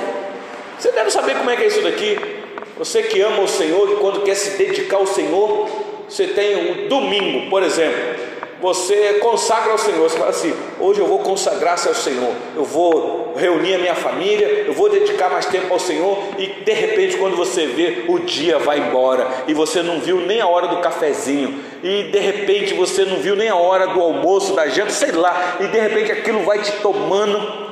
Você 0.78 0.92
deve 0.92 1.10
saber 1.10 1.36
como 1.36 1.50
é 1.50 1.56
que 1.56 1.62
é 1.62 1.66
isso 1.66 1.82
daqui. 1.82 2.43
Você 2.78 3.02
que 3.02 3.20
ama 3.20 3.42
o 3.42 3.48
Senhor 3.48 3.92
e 3.92 3.96
quando 3.96 4.22
quer 4.22 4.34
se 4.34 4.58
dedicar 4.58 4.96
ao 4.96 5.06
Senhor, 5.06 5.68
você 6.08 6.26
tem 6.26 6.56
um 6.56 6.88
domingo, 6.88 7.48
por 7.48 7.62
exemplo, 7.62 8.24
você 8.60 9.18
consagra 9.20 9.72
ao 9.72 9.78
Senhor, 9.78 10.08
você 10.08 10.16
fala 10.16 10.30
assim: 10.30 10.54
hoje 10.80 10.98
eu 10.98 11.06
vou 11.06 11.18
consagrar-se 11.18 11.86
ao 11.86 11.94
Senhor, 11.94 12.32
eu 12.56 12.64
vou 12.64 13.34
reunir 13.36 13.74
a 13.74 13.78
minha 13.78 13.94
família, 13.94 14.64
eu 14.66 14.72
vou 14.72 14.88
dedicar 14.88 15.28
mais 15.28 15.46
tempo 15.46 15.72
ao 15.72 15.78
Senhor, 15.78 16.18
e 16.38 16.46
de 16.46 16.72
repente, 16.72 17.16
quando 17.16 17.36
você 17.36 17.66
vê, 17.66 18.06
o 18.08 18.18
dia 18.20 18.58
vai 18.58 18.78
embora 18.78 19.28
e 19.46 19.52
você 19.52 19.82
não 19.82 20.00
viu 20.00 20.20
nem 20.20 20.40
a 20.40 20.46
hora 20.46 20.68
do 20.68 20.78
cafezinho, 20.78 21.60
e 21.82 22.04
de 22.04 22.18
repente 22.18 22.74
você 22.74 23.04
não 23.04 23.16
viu 23.16 23.36
nem 23.36 23.50
a 23.50 23.56
hora 23.56 23.88
do 23.88 24.00
almoço, 24.00 24.54
da 24.54 24.66
janta, 24.68 24.90
sei 24.90 25.12
lá, 25.12 25.58
e 25.60 25.66
de 25.66 25.78
repente 25.78 26.10
aquilo 26.10 26.40
vai 26.40 26.60
te 26.60 26.72
tomando, 26.80 27.64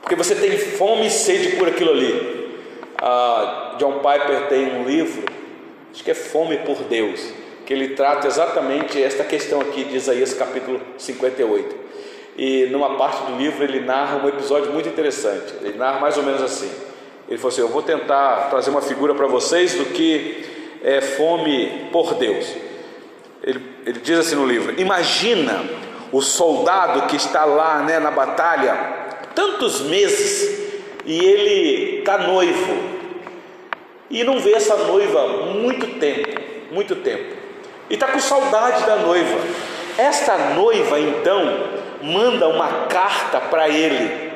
porque 0.00 0.14
você 0.14 0.34
tem 0.36 0.56
fome 0.56 1.06
e 1.06 1.10
sede 1.10 1.56
por 1.56 1.66
aquilo 1.66 1.90
ali. 1.90 2.35
Ah, 3.00 3.76
John 3.78 4.00
Piper 4.00 4.48
tem 4.48 4.80
um 4.80 4.84
livro, 4.84 5.24
acho 5.92 6.02
que 6.02 6.10
é 6.10 6.14
Fome 6.14 6.58
por 6.58 6.76
Deus, 6.84 7.20
que 7.64 7.72
ele 7.72 7.88
trata 7.90 8.26
exatamente 8.26 9.02
esta 9.02 9.24
questão 9.24 9.60
aqui 9.60 9.84
de 9.84 9.96
Isaías 9.96 10.32
capítulo 10.34 10.80
58. 10.96 11.86
E 12.38 12.66
numa 12.66 12.96
parte 12.96 13.30
do 13.30 13.38
livro 13.38 13.64
ele 13.64 13.80
narra 13.80 14.16
um 14.22 14.28
episódio 14.28 14.72
muito 14.72 14.88
interessante. 14.88 15.54
Ele 15.62 15.78
narra 15.78 15.98
mais 15.98 16.16
ou 16.16 16.22
menos 16.22 16.42
assim. 16.42 16.70
Ele 17.28 17.38
falou 17.38 17.52
assim: 17.52 17.62
Eu 17.62 17.68
vou 17.68 17.82
tentar 17.82 18.48
trazer 18.50 18.70
uma 18.70 18.82
figura 18.82 19.14
para 19.14 19.26
vocês 19.26 19.74
do 19.74 19.86
que 19.86 20.44
é 20.82 21.00
fome 21.00 21.88
por 21.90 22.14
Deus. 22.14 22.46
Ele, 23.42 23.62
ele 23.86 24.00
diz 24.00 24.18
assim 24.18 24.34
no 24.34 24.46
livro: 24.46 24.78
Imagina 24.78 25.64
o 26.12 26.20
soldado 26.20 27.06
que 27.06 27.16
está 27.16 27.44
lá 27.44 27.82
né, 27.82 27.98
na 27.98 28.10
batalha 28.10 28.94
tantos 29.34 29.80
meses 29.82 30.65
e 31.06 31.24
ele 31.24 32.00
está 32.00 32.18
noivo. 32.18 32.96
E 34.10 34.22
não 34.22 34.38
vê 34.38 34.52
essa 34.52 34.76
noiva 34.76 35.26
muito 35.54 35.98
tempo, 35.98 36.40
muito 36.70 36.96
tempo, 36.96 37.34
e 37.88 37.94
está 37.94 38.08
com 38.08 38.20
saudade 38.20 38.84
da 38.84 38.96
noiva. 38.96 39.38
Esta 39.96 40.36
noiva 40.54 41.00
então 41.00 41.70
manda 42.02 42.46
uma 42.48 42.86
carta 42.86 43.40
para 43.40 43.68
ele, 43.68 44.30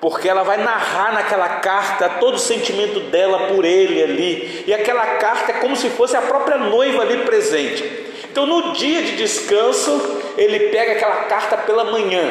porque 0.00 0.28
ela 0.28 0.42
vai 0.42 0.56
narrar 0.56 1.12
naquela 1.12 1.48
carta 1.60 2.08
todo 2.20 2.34
o 2.34 2.38
sentimento 2.38 3.00
dela 3.00 3.46
por 3.46 3.64
ele 3.64 4.02
ali, 4.02 4.64
e 4.66 4.74
aquela 4.74 5.06
carta 5.16 5.52
é 5.52 5.54
como 5.60 5.76
se 5.76 5.88
fosse 5.90 6.16
a 6.16 6.22
própria 6.22 6.58
noiva 6.58 7.02
ali 7.02 7.18
presente. 7.18 8.00
Então, 8.30 8.46
no 8.46 8.72
dia 8.72 9.02
de 9.02 9.16
descanso, 9.16 10.20
ele 10.36 10.68
pega 10.68 10.92
aquela 10.92 11.24
carta 11.24 11.56
pela 11.56 11.84
manhã, 11.84 12.30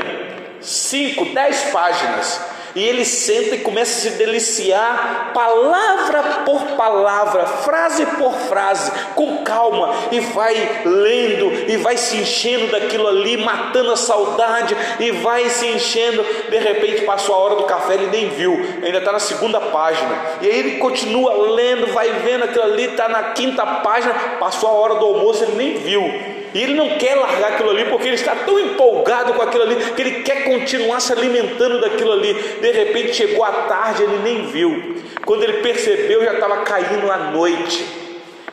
cinco, 0.62 1.26
dez 1.26 1.64
páginas, 1.72 2.42
e 2.80 2.84
ele 2.88 3.04
senta 3.04 3.56
e 3.56 3.60
começa 3.60 3.92
a 3.92 4.12
se 4.12 4.18
deliciar, 4.18 5.32
palavra 5.34 6.24
por 6.46 6.62
palavra, 6.78 7.46
frase 7.46 8.06
por 8.06 8.34
frase, 8.34 8.90
com 9.16 9.44
calma, 9.44 9.94
e 10.10 10.22
vai 10.22 10.84
lendo, 10.86 11.52
e 11.70 11.76
vai 11.76 11.98
se 11.98 12.16
enchendo 12.16 12.68
daquilo 12.68 13.06
ali, 13.10 13.36
matando 13.36 13.92
a 13.92 13.98
saudade, 13.98 14.78
e 14.98 15.12
vai 15.12 15.50
se 15.50 15.68
enchendo. 15.68 16.24
De 16.50 16.58
repente 16.58 17.02
passou 17.02 17.36
a 17.36 17.40
hora 17.40 17.56
do 17.56 17.64
café, 17.64 17.96
ele 17.96 18.08
nem 18.08 18.30
viu, 18.30 18.54
ainda 18.82 19.00
está 19.00 19.12
na 19.12 19.20
segunda 19.20 19.60
página, 19.60 20.16
e 20.42 20.48
aí 20.48 20.60
ele 20.60 20.78
continua 20.78 21.34
lendo, 21.52 21.88
vai 21.88 22.10
vendo 22.12 22.46
aquilo 22.46 22.64
ali, 22.64 22.86
está 22.86 23.10
na 23.10 23.24
quinta 23.32 23.66
página, 23.66 24.14
passou 24.40 24.70
a 24.70 24.74
hora 24.74 24.96
do 24.96 25.06
almoço, 25.06 25.44
ele 25.44 25.58
nem 25.58 25.76
viu. 25.76 26.39
E 26.54 26.62
ele 26.64 26.74
não 26.74 26.98
quer 26.98 27.16
largar 27.16 27.54
aquilo 27.54 27.70
ali 27.70 27.86
porque 27.86 28.08
ele 28.08 28.16
está 28.16 28.36
tão 28.36 28.60
empolgado 28.60 29.34
com 29.34 29.42
aquilo 29.42 29.64
ali 29.64 29.76
que 29.76 30.02
ele 30.02 30.24
quer 30.24 30.46
continuar 30.46 31.00
se 31.00 31.14
alimentando 31.14 31.80
daquilo 31.80 32.12
ali. 32.12 32.34
De 32.34 32.72
repente 32.72 33.14
chegou 33.14 33.44
a 33.44 33.52
tarde, 33.52 34.04
ele 34.04 34.20
nem 34.24 34.46
viu. 34.48 34.96
Quando 35.26 35.44
ele 35.44 35.62
percebeu, 35.62 36.24
já 36.24 36.34
estava 36.34 36.58
caindo 36.62 37.12
a 37.12 37.18
noite. 37.32 37.86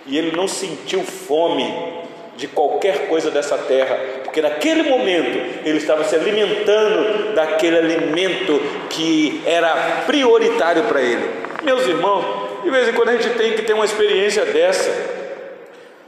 E 0.06 0.16
ele 0.16 0.36
não 0.36 0.46
sentiu 0.46 1.02
fome 1.02 1.96
de 2.36 2.46
qualquer 2.46 3.08
coisa 3.08 3.30
dessa 3.30 3.56
terra, 3.56 3.98
porque 4.22 4.42
naquele 4.42 4.82
momento 4.82 5.64
ele 5.64 5.78
estava 5.78 6.04
se 6.04 6.14
alimentando 6.14 7.34
daquele 7.34 7.78
alimento 7.78 8.60
que 8.90 9.40
era 9.46 10.02
prioritário 10.06 10.82
para 10.84 11.00
ele. 11.00 11.24
Meus 11.62 11.86
irmãos, 11.86 12.62
de 12.62 12.70
vez 12.70 12.88
em 12.88 12.92
quando 12.92 13.08
a 13.08 13.16
gente 13.16 13.30
tem 13.30 13.54
que 13.54 13.62
ter 13.62 13.72
uma 13.72 13.86
experiência 13.86 14.44
dessa 14.44 15.15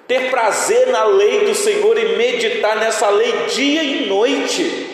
ter 0.09 0.31
prazer 0.31 0.87
na 0.89 1.05
lei 1.05 1.45
do 1.45 1.55
Senhor 1.55 1.99
e 1.99 2.17
meditar 2.17 2.77
nessa 2.77 3.11
lei 3.11 3.31
dia 3.55 3.83
e 3.83 4.07
noite. 4.07 4.87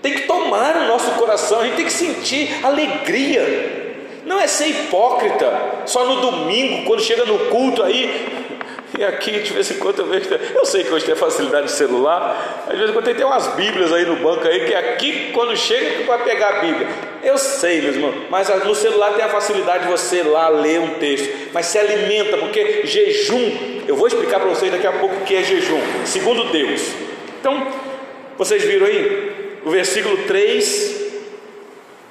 Tem 0.00 0.14
que 0.14 0.22
tomar 0.22 0.74
no 0.74 0.88
nosso 0.88 1.10
coração, 1.12 1.60
a 1.60 1.64
gente 1.64 1.76
tem 1.76 1.84
que 1.84 1.92
sentir 1.92 2.64
alegria. 2.64 3.84
Não 4.24 4.40
é 4.40 4.46
ser 4.46 4.68
hipócrita, 4.68 5.82
só 5.84 6.06
no 6.06 6.16
domingo, 6.22 6.86
quando 6.86 7.02
chega 7.02 7.26
no 7.26 7.38
culto 7.50 7.82
aí, 7.82 8.26
e 8.98 9.04
aqui 9.04 9.32
de 9.40 9.52
vez 9.52 9.70
em 9.70 9.74
quando 9.74 9.98
eu 9.98 10.06
vejo, 10.06 10.30
eu 10.54 10.64
sei 10.64 10.84
que 10.84 10.94
hoje 10.94 11.04
tem 11.04 11.14
facilidade 11.14 11.66
de 11.66 11.72
celular, 11.72 12.64
às 12.66 12.78
vezes 12.78 12.92
quando 12.92 13.04
tem, 13.04 13.14
tem 13.14 13.26
umas 13.26 13.48
bíblias 13.48 13.92
aí 13.92 14.06
no 14.06 14.16
banco 14.16 14.48
aí, 14.48 14.64
que 14.64 14.74
aqui 14.74 15.30
quando 15.34 15.54
chega 15.54 16.04
vai 16.04 16.22
pegar 16.24 16.48
a 16.48 16.58
Bíblia. 16.60 16.88
Eu 17.22 17.36
sei, 17.36 17.82
meu 17.82 17.92
irmão, 17.92 18.14
mas 18.30 18.48
no 18.64 18.74
celular 18.74 19.12
tem 19.12 19.24
a 19.24 19.28
facilidade 19.28 19.84
de 19.84 19.90
você 19.90 20.22
lá 20.22 20.48
ler 20.48 20.80
um 20.80 20.94
texto, 20.94 21.50
mas 21.52 21.66
se 21.66 21.78
alimenta, 21.78 22.38
porque 22.38 22.86
jejum 22.86 23.73
eu 23.86 23.96
vou 23.96 24.06
explicar 24.06 24.40
para 24.40 24.48
vocês 24.48 24.70
daqui 24.70 24.86
a 24.86 24.92
pouco 24.92 25.16
o 25.16 25.20
que 25.20 25.34
é 25.34 25.42
jejum, 25.42 25.80
segundo 26.04 26.50
Deus. 26.50 26.82
Então, 27.40 27.66
vocês 28.36 28.62
viram 28.64 28.86
aí? 28.86 29.60
O 29.64 29.70
versículo 29.70 30.16
3. 30.26 31.04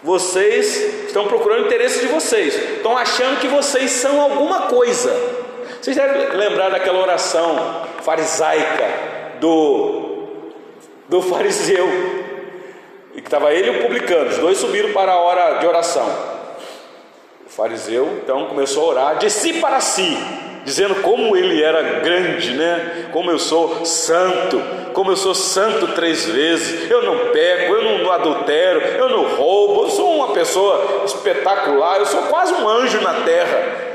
Vocês 0.03 1.05
estão 1.05 1.27
procurando 1.27 1.63
o 1.63 1.65
interesse 1.67 2.01
de 2.01 2.07
vocês, 2.07 2.55
estão 2.55 2.97
achando 2.97 3.39
que 3.39 3.47
vocês 3.47 3.89
são 3.89 4.19
alguma 4.19 4.63
coisa. 4.63 5.09
Vocês 5.81 5.95
devem 5.95 6.35
lembrar 6.35 6.69
daquela 6.69 6.99
oração 6.99 7.87
farisaica 8.01 8.85
do, 9.39 10.17
do 11.07 11.21
fariseu, 11.21 11.87
e 13.15 13.21
que 13.21 13.27
estava 13.27 13.53
ele 13.53 13.67
e 13.67 13.79
o 13.79 13.81
publicano, 13.81 14.29
os 14.29 14.37
dois 14.37 14.57
subiram 14.57 14.91
para 14.91 15.13
a 15.13 15.19
hora 15.19 15.59
de 15.59 15.67
oração. 15.67 16.07
O 17.45 17.49
fariseu 17.49 18.19
então 18.23 18.47
começou 18.47 18.83
a 18.83 18.87
orar 18.87 19.17
de 19.17 19.29
si 19.29 19.53
para 19.53 19.79
si, 19.79 20.17
dizendo 20.63 20.95
como 21.01 21.35
ele 21.35 21.61
era 21.61 21.99
grande, 21.99 22.53
né? 22.53 23.09
Como 23.11 23.29
eu 23.29 23.39
sou 23.39 23.85
santo, 23.85 24.61
como 24.93 25.11
eu 25.11 25.15
sou 25.15 25.35
santo 25.35 25.87
três 25.89 26.25
vezes. 26.25 26.89
Eu 26.89 27.03
não 27.03 27.31
peco, 27.31 27.73
eu 27.73 27.99
não 27.99 28.11
adultero, 28.11 28.79
eu 28.79 29.09
não 29.09 29.35
roubo. 29.35 29.83
Eu 29.83 29.89
sou 29.89 30.15
uma 30.15 30.33
pessoa 30.33 31.03
espetacular. 31.05 31.99
Eu 31.99 32.05
sou 32.05 32.23
quase 32.23 32.53
um 32.53 32.67
anjo 32.67 33.01
na 33.01 33.13
terra. 33.25 33.93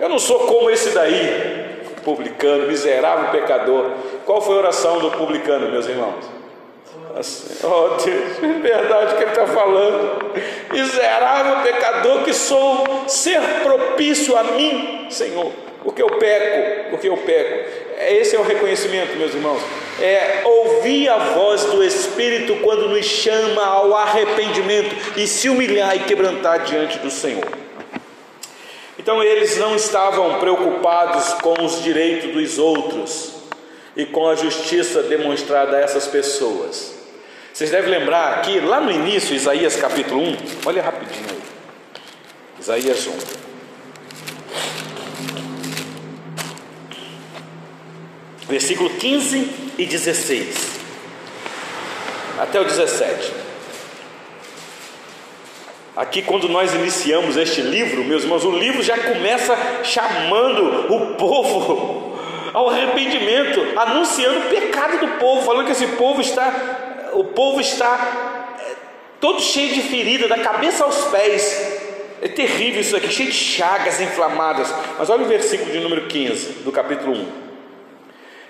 Eu 0.00 0.08
não 0.08 0.18
sou 0.18 0.40
como 0.40 0.70
esse 0.70 0.90
daí, 0.90 1.80
publicano, 2.04 2.66
miserável 2.66 3.30
pecador. 3.30 3.90
Qual 4.24 4.40
foi 4.40 4.56
a 4.56 4.58
oração 4.58 4.98
do 4.98 5.10
publicano, 5.10 5.70
meus 5.70 5.86
irmãos? 5.86 6.36
Assim, 7.18 7.66
oh 7.66 7.96
Deus, 7.96 8.42
é 8.42 8.58
verdade 8.60 9.14
que 9.14 9.22
ele 9.22 9.30
está 9.30 9.46
falando. 9.46 10.34
Miserável 10.70 11.62
pecador 11.62 12.24
que 12.24 12.34
sou, 12.34 13.04
ser 13.06 13.40
propício 13.62 14.36
a 14.36 14.42
mim, 14.42 15.06
Senhor 15.08 15.65
porque 15.86 16.02
eu 16.02 16.08
peco, 16.18 16.90
porque 16.90 17.08
eu 17.08 17.16
peco. 17.16 17.70
Esse 18.10 18.34
é 18.34 18.40
o 18.40 18.42
reconhecimento, 18.42 19.16
meus 19.16 19.32
irmãos. 19.32 19.62
É 20.00 20.42
ouvir 20.44 21.08
a 21.08 21.16
voz 21.16 21.62
do 21.66 21.82
Espírito 21.84 22.56
quando 22.56 22.88
nos 22.88 23.06
chama 23.06 23.64
ao 23.64 23.94
arrependimento 23.94 24.92
e 25.16 25.28
se 25.28 25.48
humilhar 25.48 25.94
e 25.94 26.00
quebrantar 26.00 26.64
diante 26.64 26.98
do 26.98 27.08
Senhor. 27.08 27.46
Então 28.98 29.22
eles 29.22 29.58
não 29.58 29.76
estavam 29.76 30.40
preocupados 30.40 31.34
com 31.34 31.64
os 31.64 31.80
direitos 31.80 32.32
dos 32.32 32.58
outros 32.58 33.34
e 33.96 34.04
com 34.04 34.28
a 34.28 34.34
justiça 34.34 35.04
demonstrada 35.04 35.76
a 35.76 35.80
essas 35.80 36.08
pessoas. 36.08 36.96
Vocês 37.54 37.70
devem 37.70 37.90
lembrar 37.90 38.42
que 38.42 38.58
lá 38.58 38.80
no 38.80 38.90
início, 38.90 39.36
Isaías 39.36 39.76
capítulo 39.76 40.20
1, 40.20 40.36
olha 40.66 40.82
rapidinho 40.82 41.26
aí. 41.30 41.42
Isaías 42.58 43.06
1. 43.06 43.45
Versículo 48.48 48.90
15 48.90 49.72
e 49.78 49.84
16, 49.84 50.56
até 52.38 52.60
o 52.60 52.64
17. 52.64 53.32
Aqui, 55.96 56.22
quando 56.22 56.48
nós 56.48 56.74
iniciamos 56.74 57.36
este 57.36 57.62
livro, 57.62 58.04
meus 58.04 58.22
irmãos, 58.22 58.44
o 58.44 58.50
livro 58.50 58.82
já 58.82 58.98
começa 58.98 59.56
chamando 59.82 60.92
o 60.92 61.14
povo 61.14 62.18
ao 62.52 62.68
arrependimento, 62.68 63.78
anunciando 63.78 64.40
o 64.40 64.42
pecado 64.42 64.98
do 64.98 65.08
povo, 65.18 65.44
falando 65.44 65.66
que 65.66 65.72
esse 65.72 65.86
povo 65.88 66.20
está, 66.20 67.10
o 67.14 67.24
povo 67.24 67.60
está 67.60 68.56
é, 68.60 68.74
todo 69.20 69.40
cheio 69.40 69.74
de 69.74 69.82
ferida, 69.82 70.28
da 70.28 70.38
cabeça 70.38 70.84
aos 70.84 71.06
pés. 71.06 71.82
É 72.20 72.28
terrível 72.28 72.80
isso 72.80 72.96
aqui, 72.96 73.10
cheio 73.10 73.30
de 73.30 73.36
chagas 73.36 74.00
inflamadas. 74.00 74.72
Mas 74.98 75.08
olha 75.10 75.24
o 75.24 75.28
versículo 75.28 75.70
de 75.72 75.80
número 75.80 76.06
15 76.06 76.62
do 76.62 76.70
capítulo 76.70 77.12
1. 77.12 77.45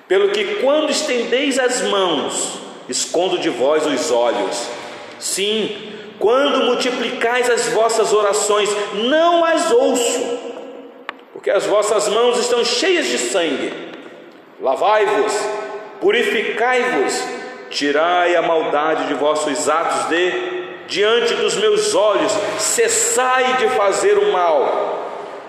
Pelo 0.09 0.29
que 0.29 0.57
quando 0.57 0.91
estendeis 0.91 1.59
as 1.59 1.83
mãos, 1.83 2.61
escondo 2.89 3.39
de 3.39 3.51
vós 3.51 3.85
os 3.87 4.11
olhos. 4.13 4.69
Sim, 5.19 5.93
quando 6.19 6.65
multiplicais 6.65 7.51
as 7.51 7.69
vossas 7.69 8.13
orações, 8.13 8.71
não 8.95 9.45
as 9.45 9.71
ouço, 9.71 10.39
porque 11.33 11.51
as 11.51 11.67
vossas 11.67 12.09
mãos 12.09 12.39
estão 12.39 12.65
cheias 12.65 13.07
de 13.07 13.19
sangue. 13.19 13.73
Lavai-vos, 14.61 15.33
purificai-vos, 16.01 17.25
tirai 17.71 18.37
a 18.37 18.43
maldade 18.43 19.09
de 19.09 19.15
vossos 19.15 19.69
atos 19.69 20.09
de 20.09 20.57
diante 20.87 21.35
dos 21.35 21.57
meus 21.57 21.97
olhos, 21.97 22.33
cessai 22.59 23.57
de 23.57 23.69
fazer 23.71 24.17
o 24.19 24.33
mal. 24.33 25.03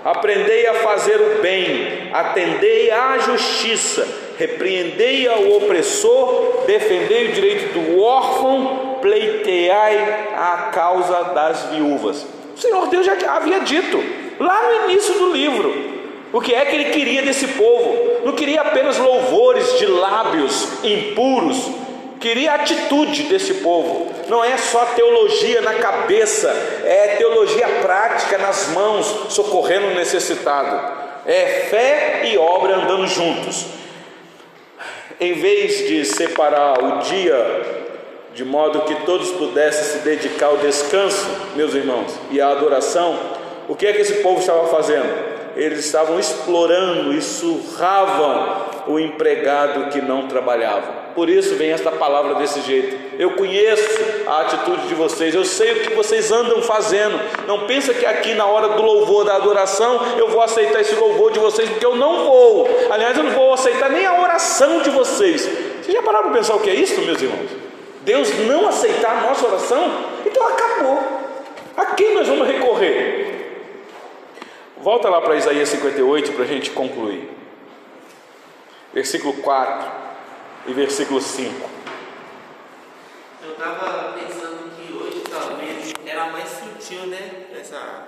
Aprendei 0.04 0.65
a 0.65 0.74
fazer 0.74 1.22
o 1.22 1.41
bem, 1.41 2.10
atendei 2.12 2.89
à 2.89 3.20
justiça 3.20 4.27
repreendei 4.38 5.28
ao 5.28 5.58
opressor, 5.58 6.63
defendei 6.65 7.30
o 7.30 7.32
direito 7.34 7.73
do 7.73 8.02
órfão, 8.02 8.97
pleiteai 9.02 10.30
a 10.36 10.69
causa 10.71 11.23
das 11.34 11.63
viúvas. 11.71 12.26
O 12.56 12.60
Senhor 12.60 12.88
Deus 12.88 13.06
já 13.06 13.15
havia 13.36 13.60
dito 13.62 14.02
lá 14.39 14.62
no 14.63 14.89
início 14.89 15.13
do 15.15 15.32
livro. 15.32 15.97
O 16.32 16.41
que 16.41 16.54
é 16.54 16.65
que 16.65 16.76
ele 16.76 16.91
queria 16.91 17.21
desse 17.21 17.47
povo? 17.47 18.26
Não 18.26 18.34
queria 18.34 18.62
apenas 18.62 18.97
louvores 18.97 19.80
de 19.80 19.86
lábios 19.86 20.84
impuros, 20.84 21.69
queria 22.19 22.54
atitude 22.54 23.23
desse 23.23 23.56
povo. 23.56 24.12
Não 24.28 24.43
é 24.43 24.58
só 24.58 24.86
teologia 24.88 25.62
na 25.62 25.76
cabeça, 25.76 26.50
é 26.84 27.15
teologia 27.17 27.67
prática 27.82 28.38
nas 28.38 28.69
mãos, 28.69 29.06
socorrendo 29.30 29.88
o 29.88 29.95
necessitado. 29.95 31.08
É 31.26 31.67
fé 31.69 32.21
e 32.26 32.38
obra 32.38 32.76
andando 32.76 33.08
juntos. 33.08 33.65
Em 35.19 35.34
vez 35.34 35.88
de 35.88 36.06
separar 36.06 36.84
o 36.84 36.99
dia 36.99 37.86
de 38.34 38.45
modo 38.45 38.82
que 38.82 38.93
todos 39.06 39.32
pudessem 39.32 39.84
se 39.84 40.06
dedicar 40.06 40.47
ao 40.47 40.58
descanso, 40.58 41.25
meus 41.56 41.73
irmãos, 41.73 42.13
e 42.30 42.39
à 42.39 42.49
adoração, 42.49 43.17
o 43.67 43.75
que 43.75 43.88
é 43.88 43.93
que 43.93 44.01
esse 44.01 44.21
povo 44.21 44.39
estava 44.39 44.67
fazendo? 44.67 45.38
eles 45.58 45.86
estavam 45.86 46.19
explorando 46.19 47.13
e 47.13 47.21
surravam 47.21 48.77
o 48.88 49.00
empregado 49.00 49.89
que 49.91 50.02
não 50.02 50.28
trabalhava. 50.28 51.08
Por 51.13 51.30
isso 51.30 51.56
vem 51.56 51.71
esta 51.71 51.91
palavra 51.91 52.36
desse 52.36 52.62
jeito. 52.62 52.95
Eu 53.19 53.32
conheço 53.32 53.88
a 54.28 54.41
atitude 54.41 54.88
de 54.88 54.93
vocês, 54.93 55.34
eu 55.34 55.43
sei 55.43 55.73
o 55.73 55.80
que 55.82 55.93
vocês 55.93 56.32
andam 56.32 56.62
fazendo. 56.62 57.19
Não 57.47 57.65
pensa 57.65 57.93
que 57.93 58.06
aqui 58.06 58.34
na 58.34 58.45
hora 58.45 58.69
do 58.69 58.82
louvor, 58.82 59.26
da 59.26 59.36
adoração, 59.36 60.00
eu 60.17 60.30
vou 60.30 60.41
aceitar 60.41 60.80
esse 60.80 60.95
louvor 60.95 61.32
de 61.32 61.39
vocês, 61.39 61.69
porque 61.69 61.86
eu 61.86 61.95
não 61.95 62.26
vou. 62.26 62.69
Aliás, 62.91 63.17
eu 63.17 63.23
não 63.23 63.32
vou 63.32 63.54
aceitar 63.54 63.89
nem 63.89 64.06
a 64.06 64.21
oração 64.21 64.82
de 64.82 64.89
vocês. 64.89 65.41
Vocês 65.82 65.93
já 65.95 66.04
pararam 66.04 66.30
para 66.30 66.38
pensar 66.38 66.56
o 66.56 66.60
que 66.60 66.69
é 66.69 66.76
isso, 66.76 67.02
meus 67.02 67.21
irmãos? 67.21 67.50
Deus 68.02 68.30
não 68.45 68.67
aceitar 68.67 69.17
a 69.17 69.21
nossa 69.28 69.47
oração? 69.47 69.91
Então 70.26 70.47
acabou. 70.47 71.00
A 71.76 71.86
quem 71.88 72.13
nós 72.13 72.28
vamos 72.28 72.47
recorrer? 72.47 73.28
Volta 74.78 75.10
lá 75.10 75.19
para 75.19 75.36
Isaías 75.36 75.69
58 75.69 76.32
para 76.34 76.43
a 76.43 76.47
gente 76.47 76.69
concluir. 76.69 77.30
Versículo 78.98 79.34
4 79.44 79.92
e 80.66 80.74
versículo 80.74 81.22
5. 81.22 81.70
Eu 83.44 83.52
estava 83.52 84.14
pensando 84.14 84.72
que 84.76 84.92
hoje 84.92 85.24
talvez 85.30 85.94
era 86.04 86.32
mais 86.32 86.50
sutil, 86.50 87.06
né? 87.06 87.46
Essa 87.56 88.08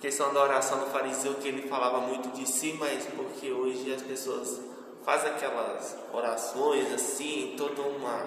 questão 0.00 0.32
da 0.32 0.42
oração 0.42 0.78
do 0.78 0.86
fariseu, 0.86 1.34
que 1.34 1.46
ele 1.46 1.68
falava 1.68 2.00
muito 2.00 2.30
de 2.30 2.50
si, 2.50 2.74
mas 2.80 3.04
porque 3.14 3.52
hoje 3.52 3.92
as 3.92 4.00
pessoas 4.00 4.62
fazem 5.04 5.30
aquelas 5.30 5.98
orações 6.10 6.90
assim, 6.90 7.54
toda 7.58 7.82
uma 7.82 8.24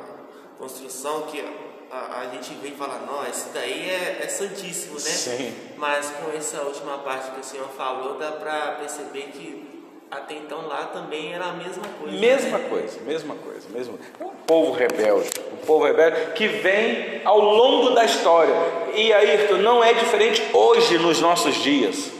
construção 0.59 1.23
que 1.23 1.43
a, 1.89 2.19
a 2.19 2.27
gente 2.31 2.53
vem 2.61 2.73
e 2.73 2.75
fala, 2.75 2.99
não, 3.07 3.27
isso 3.27 3.49
daí 3.55 3.89
é, 3.89 4.19
é 4.21 4.27
santíssimo, 4.27 4.93
né? 4.93 4.99
Sim. 4.99 5.55
Mas 5.77 6.11
com 6.11 6.31
essa 6.31 6.61
última 6.61 6.99
parte 6.99 7.31
que 7.31 7.39
o 7.39 7.43
senhor 7.43 7.69
falou, 7.69 8.19
dá 8.19 8.33
para 8.33 8.73
perceber 8.73 9.31
que 9.31 9.72
até 10.13 10.35
então 10.35 10.67
lá 10.67 10.85
também 10.85 11.33
era 11.33 11.45
a 11.45 11.53
mesma 11.53 11.83
coisa. 11.99 12.17
Mesma 12.17 12.57
né? 12.57 12.69
coisa, 12.69 12.99
mesma 13.01 13.35
coisa, 13.35 13.67
mesmo. 13.69 13.99
Um 14.21 14.29
povo 14.45 14.71
rebelde, 14.71 15.29
um 15.51 15.65
povo 15.65 15.85
rebelde 15.85 16.33
que 16.33 16.47
vem 16.47 17.21
ao 17.25 17.39
longo 17.39 17.91
da 17.91 18.05
história. 18.05 18.53
E 18.93 19.11
aí, 19.11 19.51
não 19.61 19.83
é 19.83 19.93
diferente 19.93 20.43
hoje 20.53 20.97
nos 20.97 21.19
nossos 21.19 21.55
dias. 21.55 22.11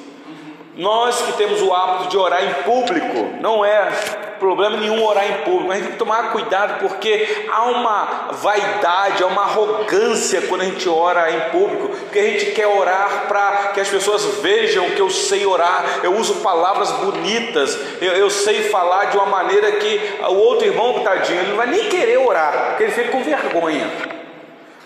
Nós 0.76 1.22
que 1.22 1.34
temos 1.34 1.62
o 1.62 1.72
hábito 1.72 2.10
de 2.10 2.18
orar 2.18 2.44
em 2.44 2.64
público, 2.64 3.30
não 3.40 3.64
é 3.64 3.92
problema 4.40 4.76
nenhum 4.76 5.02
orar 5.06 5.26
em 5.26 5.44
público, 5.44 5.68
mas 5.68 5.72
a 5.72 5.76
gente 5.76 5.86
tem 5.86 5.92
que 5.94 6.00
tomar 6.00 6.32
cuidado 6.32 6.80
porque 6.80 7.46
há 7.50 7.64
uma 7.66 8.30
vaidade, 8.32 9.24
há 9.24 9.28
uma 9.28 9.44
arrogância 9.44 10.42
quando 10.42 10.62
a 10.62 10.66
gente 10.66 10.90
ora 10.90 11.32
em 11.32 11.40
público, 11.52 11.90
porque 11.90 12.20
a 12.20 12.24
gente 12.24 12.48
quer 12.48 12.68
orar 12.68 13.26
para 13.28 13.70
que 13.74 13.80
as 13.80 13.88
pessoas 13.88 14.26
vejam 14.42 14.90
que 14.90 15.00
eu 15.00 15.10
sei 15.10 15.46
orar, 15.46 16.00
eu 16.04 16.18
uso 16.18 16.36
palavras 16.42 16.92
bonitas, 16.92 17.78
eu, 18.02 18.14
eu 18.14 18.30
sei 18.30 18.64
falar 18.64 19.06
de 19.06 19.18
uma 19.18 19.28
maneira 19.28 19.72
que 19.74 20.02
o 20.28 20.36
outro 20.36 20.68
irmão, 20.68 21.04
tadinho, 21.04 21.40
ele 21.40 21.50
não 21.50 21.58
vai 21.58 21.68
nem 21.68 21.88
querer 21.88 22.18
orar, 22.18 22.70
porque 22.70 22.84
ele 22.84 22.92
fica 22.92 23.12
com 23.12 23.24
vergonha. 23.24 24.13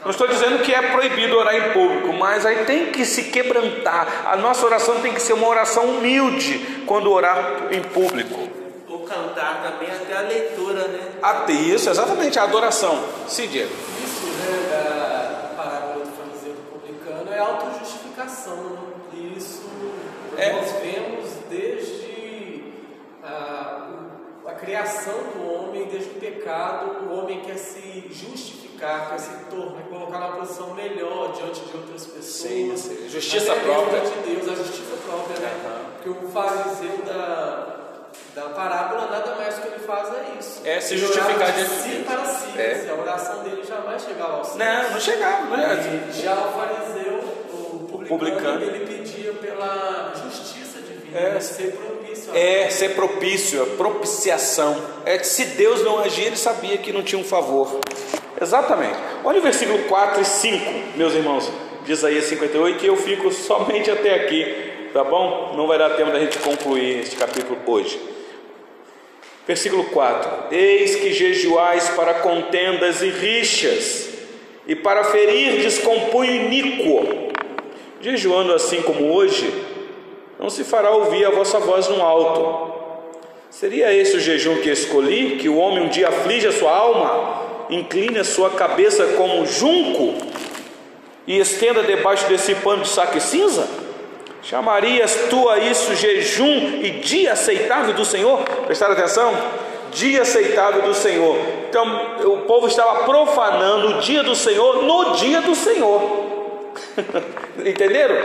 Não 0.07 0.11
estou 0.11 0.25
dizendo 0.29 0.59
que 0.63 0.73
é 0.73 0.93
proibido 0.93 1.35
orar 1.35 1.53
em 1.53 1.73
público, 1.73 2.13
mas 2.13 2.45
aí 2.45 2.63
tem 2.63 2.93
que 2.93 3.03
se 3.03 3.23
quebrantar. 3.23 4.07
A 4.25 4.37
nossa 4.37 4.65
oração 4.65 5.01
tem 5.01 5.13
que 5.13 5.21
ser 5.21 5.33
uma 5.33 5.45
oração 5.49 5.83
humilde 5.83 6.83
quando 6.85 7.11
orar 7.11 7.67
em 7.71 7.81
público. 7.81 8.47
O 8.87 8.99
cantar 8.99 9.61
também, 9.63 9.93
até 9.93 10.15
a 10.15 10.21
leitura, 10.21 10.87
né? 10.87 10.99
Até 11.21 11.51
isso, 11.51 11.89
exatamente, 11.89 12.39
a 12.39 12.43
adoração. 12.43 13.03
Sim, 13.27 13.47
Diego. 13.47 13.69
Isso, 14.01 14.27
né, 14.27 14.69
da 14.71 15.61
parábola 15.61 16.05
do 16.05 16.11
fariseu 16.11 16.53
do 16.53 16.79
publicano 16.79 17.29
é 17.29 17.39
autojustificação. 17.39 18.55
Né? 19.11 19.33
Isso 19.35 19.61
É. 20.37 20.53
nós 20.53 20.71
vemos 20.81 21.29
desde 21.49 22.63
a, 23.25 23.87
a 24.46 24.46
criação 24.59 25.13
do 25.35 25.51
homem, 25.53 25.85
desde 25.87 26.09
o 26.09 26.13
pecado, 26.13 27.05
o 27.05 27.17
homem 27.17 27.41
quer 27.41 27.57
se 27.57 28.07
justificar, 28.11 29.09
quer 29.09 29.19
se 29.19 29.29
tornar, 29.49 29.81
colocar 29.89 30.19
na 30.19 30.27
posição 30.29 30.73
melhor 30.73 31.33
diante 31.33 31.61
de 31.61 31.77
outras 31.77 32.05
pessoas. 32.05 32.25
Sim, 32.25 32.75
sim. 32.77 33.09
Justiça 33.09 33.51
Até 33.51 33.61
própria. 33.61 33.99
de 34.01 34.35
Deus, 34.35 34.49
a 34.49 34.55
justiça 34.55 34.95
própria, 35.05 35.39
né? 35.39 35.51
Aham. 35.65 35.85
Porque 36.03 36.09
o 36.25 36.29
fariseu 36.29 36.97
da, 37.05 37.77
da 38.35 38.49
parábola 38.49 39.07
nada 39.11 39.35
mais 39.35 39.57
que 39.59 39.67
ele 39.67 39.79
faz 39.79 40.09
é 40.13 40.37
isso. 40.39 40.61
É, 40.63 40.79
se 40.79 40.97
justificar 40.97 41.51
diante 41.53 41.69
de 41.71 41.75
si 41.81 41.89
Deus. 41.89 42.05
para 42.05 42.25
si. 42.25 42.59
É. 42.59 42.71
assim, 42.73 42.89
A 42.89 42.93
oração 42.95 43.43
dele 43.43 43.63
jamais 43.67 44.01
chegava 44.03 44.37
ao 44.37 44.43
céu. 44.45 44.57
Não, 44.57 44.89
não 44.91 44.99
chegava, 44.99 45.45
não 45.45 45.55
é? 45.57 46.11
Já 46.13 46.33
o 46.33 46.51
fariseu, 46.53 47.13
o 47.53 47.79
publicano, 47.87 48.07
Publicano. 48.07 48.61
ele 48.63 48.85
pedia 48.85 49.33
pela 49.33 50.13
justiça 50.23 50.79
divina, 50.81 51.19
É. 51.19 51.39
ser 51.39 51.71
É 52.33 52.69
ser 52.69 52.89
propício, 52.89 53.61
é 53.61 53.65
propiciação. 53.77 54.81
É 55.05 55.17
que 55.17 55.27
se 55.27 55.45
Deus 55.45 55.83
não 55.83 55.99
agir, 55.99 56.25
ele 56.25 56.35
sabia 56.35 56.77
que 56.77 56.91
não 56.91 57.03
tinha 57.03 57.19
um 57.19 57.23
favor. 57.23 57.79
Exatamente. 58.39 58.97
Olha 59.23 59.39
o 59.39 59.41
versículo 59.41 59.79
4 59.83 60.21
e 60.21 60.25
5, 60.25 60.97
meus 60.97 61.13
irmãos, 61.13 61.51
de 61.85 61.91
Isaías 61.91 62.25
58, 62.25 62.83
e 62.83 62.87
eu 62.87 62.95
fico 62.97 63.31
somente 63.31 63.89
até 63.89 64.13
aqui, 64.13 64.89
tá 64.93 65.03
bom? 65.03 65.53
Não 65.55 65.67
vai 65.67 65.77
dar 65.77 65.91
tempo 65.91 66.11
da 66.11 66.19
gente 66.19 66.37
concluir 66.39 66.99
este 66.99 67.15
capítulo 67.15 67.57
hoje. 67.65 67.99
Versículo 69.47 69.85
4: 69.85 70.53
Eis 70.53 70.97
que 70.97 71.13
jejuais 71.13 71.89
para 71.89 72.15
contendas 72.15 73.01
e 73.01 73.09
rixas, 73.09 74.09
e 74.67 74.75
para 74.75 75.05
ferirdes 75.05 75.79
com 75.79 76.11
punho 76.11 76.31
iníquo. 76.31 77.31
Jejuando 78.01 78.53
assim 78.53 78.81
como 78.81 79.11
hoje, 79.11 79.51
não 80.39 80.49
se 80.49 80.63
fará 80.63 80.91
ouvir 80.91 81.25
a 81.25 81.31
vossa 81.31 81.59
voz 81.59 81.87
no 81.87 82.01
alto. 82.01 82.73
Seria 83.49 83.93
esse 83.93 84.17
o 84.17 84.19
jejum 84.19 84.57
que 84.57 84.69
escolhi? 84.69 85.37
Que 85.37 85.49
o 85.49 85.57
homem 85.57 85.83
um 85.83 85.89
dia 85.89 86.09
aflige 86.09 86.47
a 86.47 86.51
sua 86.51 86.71
alma, 86.71 87.41
incline 87.69 88.19
a 88.19 88.23
sua 88.23 88.51
cabeça 88.51 89.05
como 89.17 89.45
junco 89.45 90.13
e 91.25 91.39
estenda 91.39 91.81
debaixo 91.81 92.27
desse 92.27 92.53
pano 92.55 92.83
de 92.83 92.89
saco 92.89 93.17
e 93.17 93.21
cinza? 93.21 93.67
Chamarias 94.43 95.27
tu 95.29 95.49
a 95.49 95.57
isso 95.57 95.95
jejum 95.95 96.81
e 96.81 96.91
dia 97.01 97.33
aceitável 97.33 97.93
do 97.93 98.05
Senhor? 98.05 98.43
Prestaram 98.65 98.93
atenção? 98.93 99.33
Dia 99.91 100.21
aceitável 100.21 100.83
do 100.83 100.93
Senhor. 100.93 101.37
Então 101.69 102.21
o 102.25 102.41
povo 102.41 102.67
estava 102.67 103.03
profanando 103.05 103.97
o 103.97 103.99
dia 104.01 104.23
do 104.23 104.35
Senhor 104.35 104.83
no 104.83 105.15
dia 105.15 105.41
do 105.41 105.55
Senhor. 105.55 106.27
Entenderam? 107.65 108.15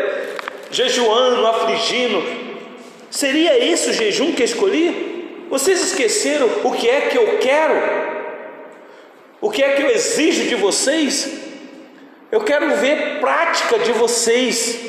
Jejuando, 0.73 1.47
afligindo. 1.47 2.23
Seria 3.11 3.63
esse 3.65 3.91
o 3.91 3.93
jejum 3.93 4.33
que 4.33 4.43
escolhi? 4.43 5.47
Vocês 5.51 5.83
esqueceram 5.83 6.49
o 6.65 6.73
que 6.73 6.89
é 6.89 7.03
que 7.03 7.19
eu 7.19 7.39
quero? 7.39 7.75
O 9.41 9.51
que 9.51 9.63
é 9.63 9.77
que 9.77 9.83
eu 9.83 9.91
exijo 9.91 10.49
de 10.49 10.55
vocês? 10.55 11.31
Eu 12.31 12.41
quero 12.41 12.75
ver 12.77 13.21
prática 13.21 13.79
de 13.79 13.93
vocês. 13.93 14.81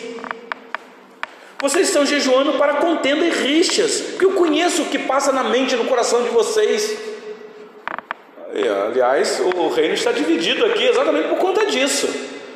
Vocês 1.61 1.87
estão 1.87 2.05
jejuando 2.05 2.53
para 2.53 2.75
contenda 2.75 3.25
e 3.25 3.29
rixas, 3.29 3.99
porque 3.99 4.25
eu 4.25 4.31
conheço 4.31 4.83
o 4.83 4.85
que 4.85 4.99
passa 4.99 5.31
na 5.31 5.43
mente 5.43 5.75
e 5.75 5.77
no 5.77 5.85
coração 5.85 6.23
de 6.23 6.29
vocês. 6.29 6.97
Aliás, 8.85 9.41
o 9.41 9.67
reino 9.69 9.95
está 9.95 10.11
dividido 10.11 10.65
aqui 10.65 10.85
exatamente 10.85 11.27
por 11.27 11.39
conta 11.39 11.65
disso, 11.65 12.07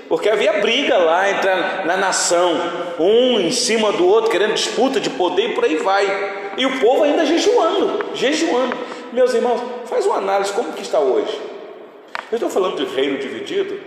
porque 0.07 0.29
havia 0.29 0.53
briga 0.61 0.97
lá 0.97 1.29
entre 1.29 1.49
a, 1.49 1.85
na 1.85 1.97
nação, 1.97 2.53
um 2.99 3.39
em 3.39 3.51
cima 3.51 3.91
do 3.91 4.05
outro, 4.07 4.31
querendo 4.31 4.53
disputa 4.53 4.99
de 4.99 5.09
poder 5.09 5.49
e 5.49 5.53
por 5.53 5.65
aí 5.65 5.77
vai. 5.77 6.53
E 6.57 6.65
o 6.65 6.79
povo 6.79 7.03
ainda 7.03 7.25
jejuando, 7.25 8.15
jejuando. 8.15 8.75
Meus 9.11 9.33
irmãos, 9.33 9.61
faz 9.85 10.05
uma 10.05 10.17
análise 10.17 10.51
como 10.53 10.73
que 10.73 10.81
está 10.81 10.99
hoje. 10.99 11.39
Eu 12.31 12.35
estou 12.35 12.49
falando 12.49 12.77
de 12.77 12.95
reino 12.95 13.17
dividido 13.17 13.79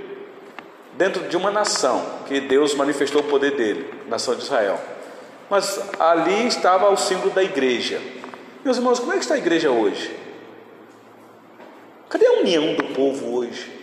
dentro 0.96 1.28
de 1.28 1.36
uma 1.36 1.50
nação 1.50 2.04
que 2.28 2.40
Deus 2.40 2.74
manifestou 2.74 3.22
o 3.22 3.24
poder 3.24 3.52
dele, 3.52 3.86
nação 4.06 4.34
de 4.34 4.42
Israel. 4.42 4.78
Mas 5.48 5.80
ali 5.98 6.46
estava 6.46 6.90
o 6.90 6.96
símbolo 6.96 7.30
da 7.30 7.42
igreja. 7.42 8.00
Meus 8.64 8.76
irmãos, 8.76 9.00
como 9.00 9.12
é 9.12 9.16
que 9.16 9.22
está 9.22 9.34
a 9.34 9.38
igreja 9.38 9.70
hoje? 9.70 10.14
Cadê 12.08 12.26
a 12.26 12.32
união 12.32 12.74
do 12.74 12.84
povo 12.94 13.36
hoje? 13.36 13.79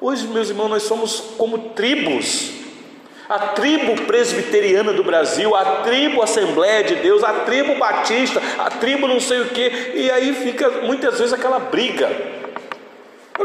Hoje, 0.00 0.26
meus 0.26 0.50
irmãos, 0.50 0.68
nós 0.68 0.82
somos 0.82 1.20
como 1.38 1.70
tribos. 1.70 2.50
a 3.28 3.38
tribo 3.38 4.02
presbiteriana 4.02 4.92
do 4.92 5.02
Brasil, 5.02 5.52
a 5.56 5.82
tribo 5.82 6.22
Assembleia 6.22 6.84
de 6.84 6.94
Deus, 6.96 7.24
a 7.24 7.40
tribo 7.40 7.74
Batista, 7.74 8.40
a 8.56 8.70
tribo 8.70 9.08
não 9.08 9.18
sei 9.18 9.40
o 9.40 9.46
que, 9.46 9.92
e 9.96 10.08
aí 10.12 10.32
fica 10.32 10.70
muitas 10.82 11.18
vezes 11.18 11.32
aquela 11.32 11.58
briga. 11.58 12.08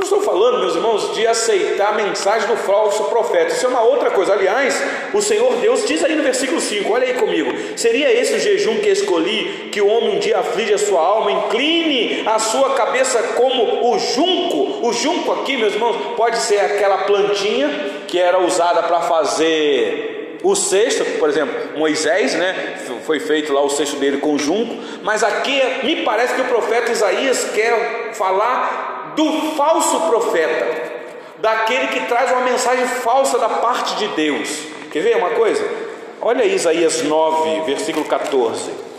Não 0.01 0.05
estou 0.05 0.21
falando, 0.23 0.57
meus 0.57 0.73
irmãos, 0.73 1.13
de 1.13 1.27
aceitar 1.27 1.89
a 1.89 1.91
mensagem 1.91 2.47
do 2.47 2.57
falso 2.57 3.03
profeta. 3.03 3.53
Isso 3.53 3.67
é 3.67 3.69
uma 3.69 3.83
outra 3.83 4.09
coisa. 4.09 4.33
Aliás, 4.33 4.81
o 5.13 5.21
Senhor 5.21 5.57
Deus 5.57 5.85
diz 5.85 6.03
aí 6.03 6.15
no 6.15 6.23
versículo 6.23 6.59
5, 6.59 6.91
olha 6.91 7.05
aí 7.05 7.13
comigo: 7.13 7.51
seria 7.75 8.11
esse 8.11 8.33
o 8.33 8.39
jejum 8.39 8.79
que 8.79 8.89
escolhi, 8.89 9.69
que 9.71 9.79
o 9.79 9.85
homem 9.85 10.15
um 10.15 10.19
dia 10.19 10.39
aflige 10.39 10.73
a 10.73 10.79
sua 10.79 10.99
alma, 10.99 11.31
incline 11.31 12.23
a 12.25 12.39
sua 12.39 12.73
cabeça 12.73 13.21
como 13.35 13.93
o 13.93 13.99
junco. 13.99 14.87
O 14.87 14.91
junco 14.91 15.33
aqui, 15.33 15.55
meus 15.55 15.75
irmãos, 15.75 15.95
pode 16.17 16.39
ser 16.39 16.61
aquela 16.61 16.97
plantinha 17.03 17.69
que 18.07 18.17
era 18.17 18.39
usada 18.39 18.81
para 18.81 19.01
fazer 19.01 20.39
o 20.41 20.55
cesto, 20.55 21.05
por 21.19 21.29
exemplo, 21.29 21.77
Moisés, 21.77 22.33
né, 22.33 22.75
foi 23.05 23.19
feito 23.19 23.53
lá 23.53 23.61
o 23.61 23.69
cesto 23.69 23.97
dele 23.97 24.17
com 24.17 24.39
junco, 24.39 24.75
mas 25.03 25.23
aqui 25.23 25.61
me 25.83 25.97
parece 25.97 26.33
que 26.33 26.41
o 26.41 26.45
profeta 26.45 26.91
Isaías 26.91 27.51
quer 27.53 28.09
falar 28.13 28.90
do 29.15 29.55
falso 29.55 30.01
profeta, 30.01 30.91
daquele 31.37 31.87
que 31.87 32.05
traz 32.07 32.31
uma 32.31 32.41
mensagem 32.41 32.85
falsa 32.85 33.37
da 33.37 33.49
parte 33.49 33.95
de 33.95 34.07
Deus. 34.09 34.49
Quer 34.91 35.01
ver 35.01 35.17
uma 35.17 35.31
coisa? 35.31 35.63
Olha 36.21 36.43
aí 36.43 36.53
Isaías 36.53 37.01
9, 37.03 37.61
versículo 37.61 38.05
14. 38.05 38.91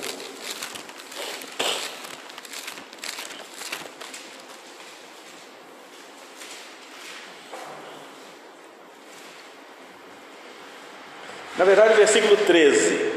Na 11.62 11.66
verdade, 11.66 11.94
versículo 11.94 12.36
13. 12.36 13.12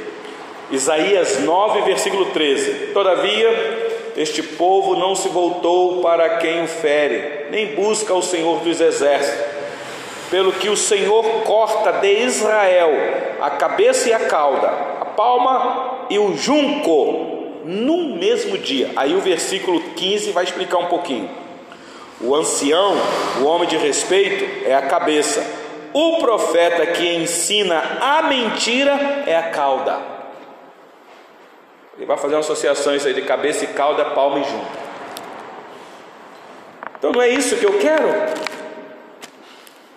Isaías 0.70 1.40
9, 1.40 1.82
versículo 1.82 2.26
13. 2.28 2.92
Todavia, 2.94 3.85
este 4.16 4.42
povo 4.42 4.96
não 4.96 5.16
se 5.16 5.28
voltou 5.28 6.02
para 6.02 6.38
quem 6.38 6.64
o 6.64 6.68
fere, 6.68 7.48
nem 7.50 7.76
busca 7.76 8.14
o 8.14 8.22
Senhor 8.22 8.60
dos 8.60 8.80
exércitos. 8.80 9.56
Pelo 10.30 10.54
que 10.54 10.70
o 10.70 10.78
Senhor 10.78 11.24
corta 11.44 11.92
de 11.92 12.24
Israel 12.24 12.92
a 13.42 13.50
cabeça 13.52 14.10
e 14.10 14.14
a 14.14 14.20
cauda, 14.20 14.68
a 15.02 15.06
palma 15.06 16.08
e 16.10 16.18
o 16.18 16.36
junco, 16.36 17.62
num 17.66 18.16
mesmo 18.18 18.58
dia. 18.58 18.92
Aí 18.96 19.16
o 19.16 19.22
versículo 19.22 19.80
15 19.96 20.32
vai 20.32 20.44
explicar 20.44 20.78
um 20.78 20.88
pouquinho. 20.88 21.30
O 22.22 22.34
ancião, 22.34 22.96
o 23.42 23.46
homem 23.46 23.68
de 23.68 23.76
respeito, 23.76 24.68
é 24.68 24.74
a 24.74 24.84
cabeça. 24.84 25.46
O 25.94 26.18
profeta 26.18 26.86
que 26.88 27.16
ensina 27.16 27.82
a 28.02 28.24
mentira 28.24 29.24
é 29.28 29.36
a 29.36 29.50
cauda. 29.50 30.15
Ele 31.98 32.06
vai 32.06 32.18
fazer 32.18 32.36
uma 32.36 32.42
associação 32.42 32.96
isso 32.96 33.08
aí 33.08 33.14
de 33.14 33.22
cabeça 33.22 33.64
e 33.64 33.68
cauda, 33.68 34.06
palma 34.06 34.40
e 34.40 34.44
junta. 34.44 34.86
Então 36.98 37.12
não 37.12 37.22
é 37.22 37.30
isso 37.30 37.56
que 37.56 37.66
eu 37.66 37.78
quero. 37.80 38.08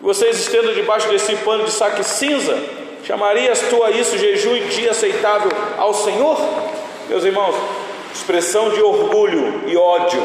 Vocês 0.01 0.39
estendam 0.39 0.73
debaixo 0.75 1.09
desse 1.09 1.35
pano 1.37 1.65
de 1.65 1.73
saque 1.73 2.05
cinza. 2.05 2.57
Chamarias 3.05 3.63
tu 3.71 3.83
a 3.83 3.91
isso 3.91 4.17
jejum 4.19 4.55
e 4.55 4.61
dia 4.69 4.91
aceitável 4.91 5.51
ao 5.77 5.93
Senhor? 5.93 6.39
Meus 7.09 7.25
irmãos, 7.25 7.55
expressão 8.15 8.71
de 8.71 8.83
orgulho 8.83 9.63
e 9.67 9.77
ódio 9.77 10.23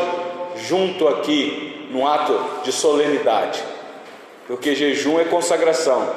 junto 0.58 1.08
aqui 1.08 1.88
no 1.90 2.08
ato 2.08 2.40
de 2.64 2.72
solenidade. 2.72 3.64
Porque 4.48 4.76
jejum 4.76 5.20
é 5.20 5.24
consagração, 5.24 6.08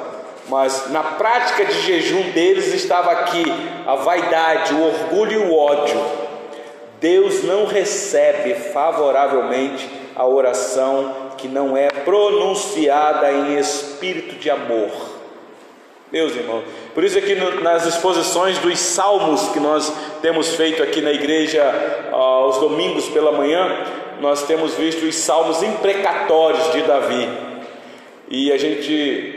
mas 0.49 0.89
na 0.91 1.03
prática 1.03 1.65
de 1.65 1.81
jejum 1.81 2.31
deles 2.31 2.73
estava 2.73 3.11
aqui 3.11 3.43
a 3.85 3.95
vaidade, 3.95 4.73
o 4.73 4.83
orgulho 4.83 5.31
e 5.31 5.37
o 5.37 5.55
ódio. 5.55 6.01
Deus 6.99 7.43
não 7.43 7.65
recebe 7.65 8.55
favoravelmente 8.55 9.87
a 10.15 10.25
oração 10.25 11.27
que 11.37 11.47
não 11.47 11.77
é 11.77 11.89
pronunciada 11.89 13.31
em 13.31 13.57
espírito 13.57 14.35
de 14.35 14.49
amor. 14.49 14.89
Meus 16.11 16.33
irmãos, 16.35 16.63
por 16.93 17.03
isso 17.03 17.17
aqui 17.17 17.35
nas 17.61 17.85
exposições 17.85 18.57
dos 18.59 18.79
salmos 18.79 19.49
que 19.49 19.59
nós 19.59 19.93
temos 20.21 20.55
feito 20.55 20.81
aqui 20.81 21.01
na 21.01 21.11
igreja 21.11 21.63
aos 22.11 22.57
domingos 22.59 23.07
pela 23.09 23.33
manhã, 23.33 23.85
nós 24.21 24.43
temos 24.43 24.73
visto 24.75 25.05
os 25.05 25.15
salmos 25.15 25.61
imprecatórios 25.61 26.71
de 26.71 26.81
Davi. 26.83 27.27
E 28.29 28.51
a 28.51 28.57
gente 28.57 29.36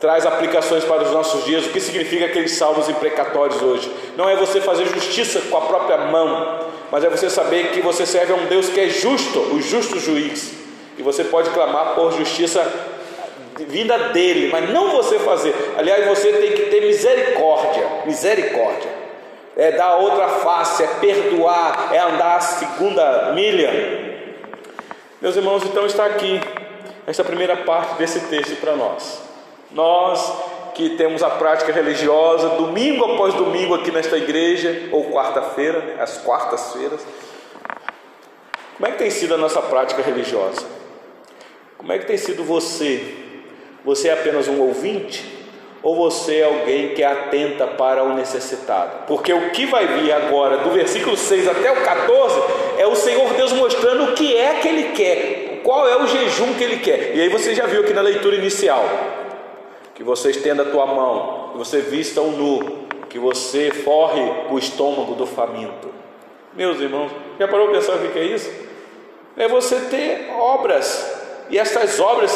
traz 0.00 0.24
aplicações 0.24 0.82
para 0.84 1.04
os 1.04 1.10
nossos 1.12 1.44
dias. 1.44 1.66
O 1.66 1.68
que 1.68 1.78
significa 1.78 2.24
aqueles 2.24 2.52
salmos 2.52 2.88
imprecatórios 2.88 3.60
hoje? 3.60 3.92
Não 4.16 4.28
é 4.28 4.34
você 4.34 4.60
fazer 4.60 4.86
justiça 4.86 5.40
com 5.42 5.56
a 5.58 5.60
própria 5.60 5.98
mão, 5.98 6.60
mas 6.90 7.04
é 7.04 7.10
você 7.10 7.28
saber 7.28 7.72
que 7.72 7.82
você 7.82 8.06
serve 8.06 8.32
a 8.32 8.36
um 8.36 8.46
Deus 8.46 8.70
que 8.70 8.80
é 8.80 8.88
justo, 8.88 9.38
o 9.38 9.60
justo 9.60 10.00
juiz. 10.00 10.52
E 10.96 11.02
você 11.02 11.22
pode 11.22 11.50
clamar 11.50 11.94
por 11.94 12.12
justiça 12.12 12.66
vinda 13.58 13.98
dele, 14.10 14.48
mas 14.50 14.70
não 14.70 14.90
você 14.90 15.18
fazer. 15.18 15.54
Aliás, 15.76 16.06
você 16.06 16.32
tem 16.32 16.52
que 16.52 16.62
ter 16.70 16.80
misericórdia, 16.80 17.86
misericórdia. 18.06 18.90
É 19.54 19.72
dar 19.72 19.96
outra 19.96 20.28
face, 20.28 20.82
é 20.82 20.86
perdoar, 20.86 21.90
é 21.92 21.98
andar 21.98 22.36
a 22.36 22.40
segunda 22.40 23.32
milha. 23.34 23.70
Meus 25.20 25.36
irmãos, 25.36 25.62
então 25.64 25.84
está 25.84 26.06
aqui 26.06 26.40
essa 27.06 27.22
primeira 27.22 27.56
parte 27.58 27.96
desse 27.96 28.20
texto 28.20 28.58
para 28.58 28.74
nós. 28.74 29.29
Nós 29.72 30.50
que 30.74 30.90
temos 30.90 31.22
a 31.22 31.30
prática 31.30 31.72
religiosa 31.72 32.48
domingo 32.50 33.04
após 33.04 33.34
domingo 33.34 33.74
aqui 33.74 33.90
nesta 33.90 34.16
igreja, 34.16 34.88
ou 34.92 35.10
quarta-feira, 35.10 35.96
às 36.00 36.18
quartas-feiras. 36.18 37.06
Como 38.76 38.88
é 38.88 38.92
que 38.92 38.98
tem 38.98 39.10
sido 39.10 39.34
a 39.34 39.36
nossa 39.36 39.60
prática 39.60 40.00
religiosa? 40.00 40.62
Como 41.76 41.92
é 41.92 41.98
que 41.98 42.06
tem 42.06 42.16
sido 42.16 42.42
você? 42.44 43.14
Você 43.84 44.08
é 44.08 44.12
apenas 44.12 44.48
um 44.48 44.60
ouvinte? 44.60 45.38
Ou 45.82 45.96
você 45.96 46.40
é 46.40 46.44
alguém 46.44 46.94
que 46.94 47.02
atenta 47.02 47.66
para 47.66 48.02
o 48.02 48.14
necessitado? 48.14 49.06
Porque 49.06 49.32
o 49.32 49.50
que 49.50 49.66
vai 49.66 49.86
vir 49.86 50.12
agora, 50.12 50.58
do 50.58 50.70
versículo 50.70 51.16
6 51.16 51.48
até 51.48 51.72
o 51.72 51.82
14, 51.82 52.40
é 52.78 52.86
o 52.86 52.94
Senhor 52.94 53.32
Deus 53.34 53.52
mostrando 53.52 54.04
o 54.04 54.12
que 54.14 54.36
é 54.36 54.54
que 54.54 54.68
Ele 54.68 54.92
quer, 54.92 55.60
qual 55.62 55.88
é 55.88 56.02
o 56.02 56.06
jejum 56.06 56.54
que 56.54 56.64
Ele 56.64 56.78
quer. 56.78 57.14
E 57.14 57.20
aí 57.20 57.28
você 57.28 57.54
já 57.54 57.66
viu 57.66 57.80
aqui 57.80 57.94
na 57.94 58.02
leitura 58.02 58.36
inicial 58.36 58.84
que 60.00 60.04
você 60.04 60.30
estenda 60.30 60.62
a 60.62 60.70
tua 60.70 60.86
mão, 60.86 61.50
que 61.52 61.58
você 61.58 61.82
vista 61.82 62.22
o 62.22 62.30
nu, 62.30 62.86
que 63.10 63.18
você 63.18 63.70
forre 63.70 64.22
o 64.48 64.58
estômago 64.58 65.14
do 65.14 65.26
faminto. 65.26 65.90
Meus 66.54 66.80
irmãos, 66.80 67.12
já 67.38 67.46
parou 67.46 67.66
para 67.66 67.78
pensar 67.78 67.96
o 67.96 68.10
que 68.10 68.18
é 68.18 68.24
isso? 68.24 68.50
É 69.36 69.46
você 69.46 69.78
ter 69.90 70.30
obras, 70.38 71.06
e 71.50 71.58
estas 71.58 72.00
obras 72.00 72.32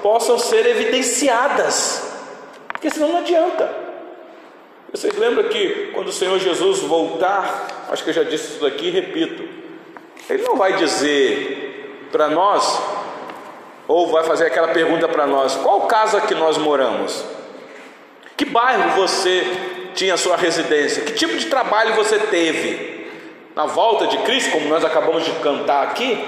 possam 0.00 0.38
ser 0.38 0.64
evidenciadas, 0.64 2.08
porque 2.68 2.88
senão 2.88 3.08
não 3.08 3.18
adianta. 3.18 3.68
Vocês 4.92 5.12
lembram 5.18 5.48
que 5.48 5.90
quando 5.92 6.08
o 6.08 6.12
Senhor 6.12 6.38
Jesus 6.38 6.82
voltar, 6.82 7.88
acho 7.90 8.04
que 8.04 8.10
eu 8.10 8.14
já 8.14 8.22
disse 8.22 8.52
isso 8.52 8.60
daqui, 8.60 8.90
repito, 8.90 9.42
Ele 10.30 10.44
não 10.44 10.54
vai 10.54 10.74
dizer 10.74 12.06
para 12.12 12.28
nós 12.28 12.80
ou 13.88 14.06
vai 14.08 14.22
fazer 14.22 14.46
aquela 14.46 14.68
pergunta 14.68 15.08
para 15.08 15.26
nós: 15.26 15.56
qual 15.56 15.86
casa 15.86 16.20
que 16.20 16.34
nós 16.34 16.58
moramos? 16.58 17.24
Que 18.36 18.44
bairro 18.44 18.90
você 18.90 19.44
tinha 19.94 20.16
sua 20.16 20.36
residência? 20.36 21.02
Que 21.02 21.14
tipo 21.14 21.36
de 21.36 21.46
trabalho 21.46 21.94
você 21.94 22.18
teve? 22.18 23.08
Na 23.56 23.66
volta 23.66 24.06
de 24.06 24.18
Cristo, 24.18 24.52
como 24.52 24.68
nós 24.68 24.84
acabamos 24.84 25.24
de 25.24 25.32
cantar 25.40 25.82
aqui, 25.82 26.24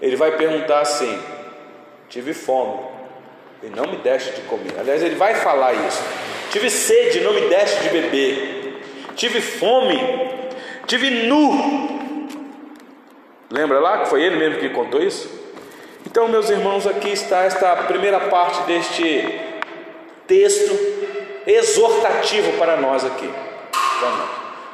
ele 0.00 0.16
vai 0.16 0.32
perguntar 0.32 0.80
assim: 0.80 1.22
tive 2.08 2.32
fome 2.32 2.80
e 3.62 3.66
não 3.66 3.84
me 3.84 3.98
deste 3.98 4.32
de 4.32 4.40
comer. 4.42 4.74
Aliás, 4.78 5.02
ele 5.02 5.14
vai 5.14 5.34
falar 5.34 5.74
isso. 5.74 6.02
Tive 6.50 6.70
sede 6.70 7.18
e 7.18 7.20
não 7.20 7.34
me 7.34 7.42
deste 7.42 7.82
de 7.82 7.88
beber. 7.90 8.82
Tive 9.14 9.40
fome, 9.40 10.00
tive 10.86 11.10
nu. 11.26 11.98
Lembra 13.50 13.78
lá 13.78 13.98
que 13.98 14.08
foi 14.08 14.22
ele 14.22 14.36
mesmo 14.36 14.58
que 14.58 14.70
contou 14.70 15.02
isso? 15.02 15.37
Então, 16.06 16.28
meus 16.28 16.48
irmãos, 16.48 16.86
aqui 16.86 17.10
está 17.10 17.44
esta 17.44 17.74
primeira 17.76 18.20
parte 18.20 18.62
deste 18.62 19.40
texto 20.26 20.78
exortativo 21.46 22.52
para 22.58 22.76
nós 22.76 23.04
aqui. 23.04 23.28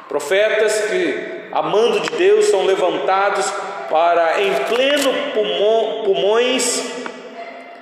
Profetas 0.07 0.81
que, 0.81 1.49
amando 1.51 1.99
de 2.01 2.11
Deus, 2.11 2.45
são 2.45 2.65
levantados 2.65 3.51
para, 3.89 4.41
em 4.41 4.53
pleno 4.65 5.11
pulmão, 5.33 6.03
pulmões, 6.03 6.83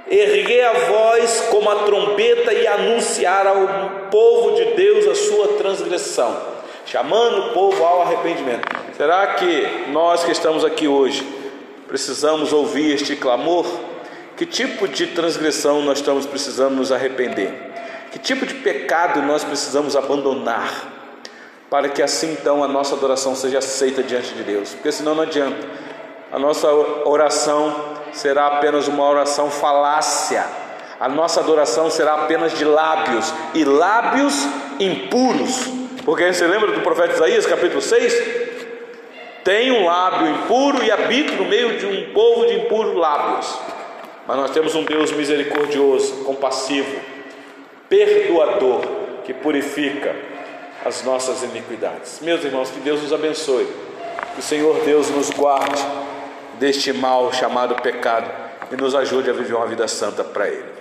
erguer 0.10 0.66
a 0.66 0.74
voz 0.74 1.48
como 1.50 1.70
a 1.70 1.76
trombeta 1.84 2.54
e 2.54 2.68
anunciar 2.68 3.48
ao 3.48 4.10
povo 4.10 4.56
de 4.56 4.66
Deus 4.74 5.08
a 5.08 5.16
sua 5.16 5.48
transgressão, 5.58 6.40
chamando 6.86 7.48
o 7.48 7.54
povo 7.54 7.84
ao 7.84 8.04
arrependimento. 8.04 8.68
Será 8.96 9.28
que 9.34 9.88
nós 9.92 10.24
que 10.24 10.32
estamos 10.32 10.64
aqui 10.64 10.88
hoje, 10.88 11.26
precisamos 11.94 12.52
ouvir 12.52 12.96
este 12.96 13.16
clamor? 13.16 13.68
Que 14.36 14.48
tipo 14.48 14.88
de 14.88 15.06
transgressão 15.06 15.84
nós 15.84 16.00
estamos 16.00 16.26
precisando 16.26 16.74
nos 16.74 16.92
arrepender? 16.92 17.54
Que 18.12 18.18
tipo 18.18 18.48
de 18.48 18.56
pecado 18.56 19.22
nós 19.22 19.44
precisamos 19.44 19.96
abandonar 19.96 20.92
para 21.70 21.88
que 21.90 22.02
assim 22.02 22.32
então 22.32 22.64
a 22.64 22.68
nossa 22.68 22.96
adoração 22.96 23.36
seja 23.36 23.60
aceita 23.60 24.02
diante 24.02 24.34
de 24.34 24.42
Deus? 24.42 24.72
Porque 24.72 24.92
senão 24.92 25.14
não 25.14 25.22
adianta. 25.22 25.68
A 26.32 26.40
nossa 26.40 26.68
oração 27.06 27.76
será 28.12 28.48
apenas 28.48 28.88
uma 28.88 29.08
oração 29.08 29.52
falácia. 29.52 30.44
A 31.00 31.08
nossa 31.08 31.42
adoração 31.42 31.92
será 31.92 32.16
apenas 32.16 32.58
de 32.58 32.66
lábios 32.66 33.32
e 33.54 33.64
lábios 33.64 34.34
impuros. 34.80 35.68
Porque 36.04 36.34
você 36.34 36.48
lembra 36.48 36.72
do 36.72 36.82
profeta 36.82 37.14
Isaías, 37.14 37.46
capítulo 37.46 37.84
6? 37.84 38.53
Tem 39.44 39.72
um 39.72 39.86
lábio 39.86 40.28
impuro 40.30 40.84
e 40.84 40.92
habito 40.92 41.34
no 41.34 41.46
meio 41.46 41.78
de 41.78 41.86
um 41.86 42.14
povo 42.14 42.46
de 42.46 42.56
impuros 42.56 42.96
lábios. 42.96 43.60
Mas 44.26 44.38
nós 44.38 44.52
temos 44.52 44.74
um 44.74 44.84
Deus 44.84 45.12
misericordioso, 45.12 46.24
compassivo, 46.24 46.96
perdoador, 47.90 48.82
que 49.26 49.34
purifica 49.34 50.16
as 50.86 51.04
nossas 51.04 51.44
iniquidades. 51.44 52.20
Meus 52.22 52.44
irmãos, 52.44 52.70
que 52.70 52.80
Deus 52.80 53.02
nos 53.02 53.12
abençoe. 53.12 53.68
Que 54.34 54.40
o 54.40 54.44
Senhor 54.44 54.80
Deus 54.86 55.10
nos 55.10 55.30
guarde 55.30 55.82
deste 56.58 56.94
mal 56.94 57.32
chamado 57.34 57.76
pecado 57.82 58.30
e 58.72 58.76
nos 58.76 58.96
ajude 58.96 59.30
a 59.30 59.34
viver 59.34 59.54
uma 59.56 59.68
vida 59.68 59.88
santa 59.88 60.24
para 60.24 60.48
Ele. 60.48 60.73